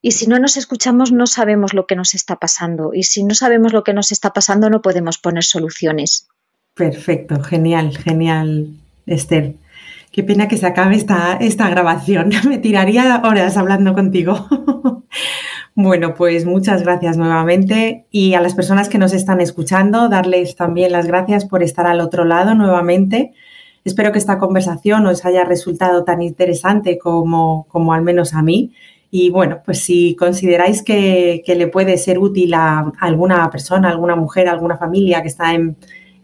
Y 0.00 0.12
si 0.12 0.26
no 0.26 0.38
nos 0.38 0.56
escuchamos, 0.56 1.12
no 1.12 1.26
sabemos 1.26 1.74
lo 1.74 1.86
que 1.86 1.96
nos 1.96 2.14
está 2.14 2.36
pasando. 2.36 2.92
Y 2.94 3.02
si 3.02 3.24
no 3.24 3.34
sabemos 3.34 3.72
lo 3.72 3.84
que 3.84 3.92
nos 3.92 4.12
está 4.12 4.32
pasando, 4.32 4.70
no 4.70 4.82
podemos 4.82 5.18
poner 5.18 5.44
soluciones. 5.44 6.28
Perfecto, 6.74 7.42
genial, 7.42 7.96
genial, 7.96 8.70
Esther. 9.06 9.54
Qué 10.12 10.22
pena 10.22 10.48
que 10.48 10.56
se 10.56 10.66
acabe 10.66 10.96
esta, 10.96 11.34
esta 11.34 11.68
grabación. 11.68 12.30
Me 12.48 12.58
tiraría 12.58 13.20
horas 13.24 13.56
hablando 13.56 13.92
contigo. 13.92 14.46
bueno, 15.74 16.14
pues 16.14 16.46
muchas 16.46 16.82
gracias 16.82 17.16
nuevamente. 17.16 18.06
Y 18.10 18.34
a 18.34 18.40
las 18.40 18.54
personas 18.54 18.88
que 18.88 18.98
nos 18.98 19.12
están 19.12 19.40
escuchando, 19.40 20.08
darles 20.08 20.56
también 20.56 20.92
las 20.92 21.06
gracias 21.06 21.44
por 21.44 21.62
estar 21.62 21.86
al 21.86 22.00
otro 22.00 22.24
lado 22.24 22.54
nuevamente. 22.54 23.34
Espero 23.86 24.10
que 24.10 24.18
esta 24.18 24.40
conversación 24.40 25.06
os 25.06 25.24
haya 25.24 25.44
resultado 25.44 26.02
tan 26.02 26.20
interesante 26.20 26.98
como, 26.98 27.68
como 27.68 27.92
al 27.92 28.02
menos 28.02 28.34
a 28.34 28.42
mí. 28.42 28.72
Y 29.12 29.30
bueno, 29.30 29.60
pues 29.64 29.78
si 29.78 30.16
consideráis 30.16 30.82
que, 30.82 31.44
le 31.46 31.68
puede 31.68 31.96
ser 31.96 32.18
útil 32.18 32.54
a, 32.54 32.92
alguna 32.98 33.48
persona, 33.48 33.88
alguna 33.88 34.16
mujer, 34.16 34.48
alguna 34.48 34.76
familia 34.76 35.22
que 35.22 35.28
está 35.28 35.54
en, 35.54 35.76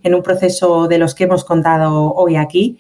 un 0.04 0.22
proceso 0.24 0.88
de 0.88 0.98
los 0.98 1.14
que 1.14 1.22
hemos 1.22 1.44
contado 1.44 2.12
hoy 2.12 2.34
aquí, 2.34 2.78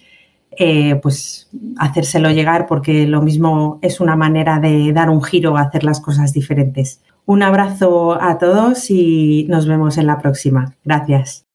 eh, 0.58 0.96
pues 0.96 1.48
hacérselo 1.78 2.32
llegar 2.32 2.66
porque 2.66 3.06
lo 3.06 3.22
mismo 3.22 3.78
es 3.82 4.00
una 4.00 4.16
manera 4.16 4.58
de 4.58 4.92
dar 4.92 5.10
un 5.10 5.22
giro 5.22 5.56
a 5.56 5.60
hacer 5.60 5.84
las 5.84 6.00
cosas 6.00 6.32
diferentes. 6.32 7.00
Un 7.24 7.44
abrazo 7.44 8.20
a 8.20 8.36
todos 8.36 8.90
y 8.90 9.46
nos 9.48 9.68
vemos 9.68 9.96
en 9.96 10.08
la 10.08 10.18
próxima. 10.18 10.74
Gracias. 10.84 11.51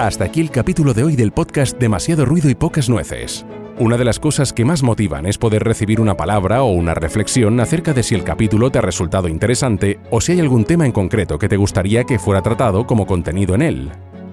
Hasta 0.00 0.24
aquí 0.24 0.40
el 0.40 0.50
capítulo 0.50 0.94
de 0.94 1.04
hoy 1.04 1.14
del 1.14 1.30
podcast 1.30 1.78
Demasiado 1.78 2.24
ruido 2.24 2.48
y 2.48 2.54
pocas 2.54 2.88
nueces. 2.88 3.44
Una 3.78 3.98
de 3.98 4.06
las 4.06 4.18
cosas 4.18 4.54
que 4.54 4.64
más 4.64 4.82
motivan 4.82 5.26
es 5.26 5.36
poder 5.36 5.62
recibir 5.62 6.00
una 6.00 6.16
palabra 6.16 6.62
o 6.62 6.72
una 6.72 6.94
reflexión 6.94 7.60
acerca 7.60 7.92
de 7.92 8.02
si 8.02 8.14
el 8.14 8.24
capítulo 8.24 8.70
te 8.70 8.78
ha 8.78 8.80
resultado 8.80 9.28
interesante 9.28 10.00
o 10.10 10.22
si 10.22 10.32
hay 10.32 10.40
algún 10.40 10.64
tema 10.64 10.86
en 10.86 10.92
concreto 10.92 11.38
que 11.38 11.50
te 11.50 11.58
gustaría 11.58 12.04
que 12.04 12.18
fuera 12.18 12.40
tratado 12.40 12.86
como 12.86 13.06
contenido 13.06 13.54
en 13.54 13.60
él. 13.60 13.90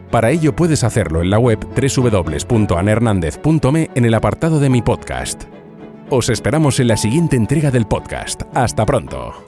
Para 0.10 0.32
ello 0.32 0.56
puedes 0.56 0.86
hacerlo 0.86 1.22
en 1.22 1.32
la 1.32 1.38
web 1.38 1.60
www.anhernandez.me 1.60 3.90
en 3.94 4.06
el 4.06 4.14
apartado 4.14 4.62
de 4.62 4.70
mi 4.70 4.82
podcast. 4.82 5.44
Os 6.10 6.30
esperamos 6.30 6.80
en 6.80 6.88
la 6.88 6.96
siguiente 6.96 7.36
entrega 7.36 7.72
del 7.72 7.88
podcast. 7.88 8.44
Hasta 8.54 8.86
pronto. 8.86 9.47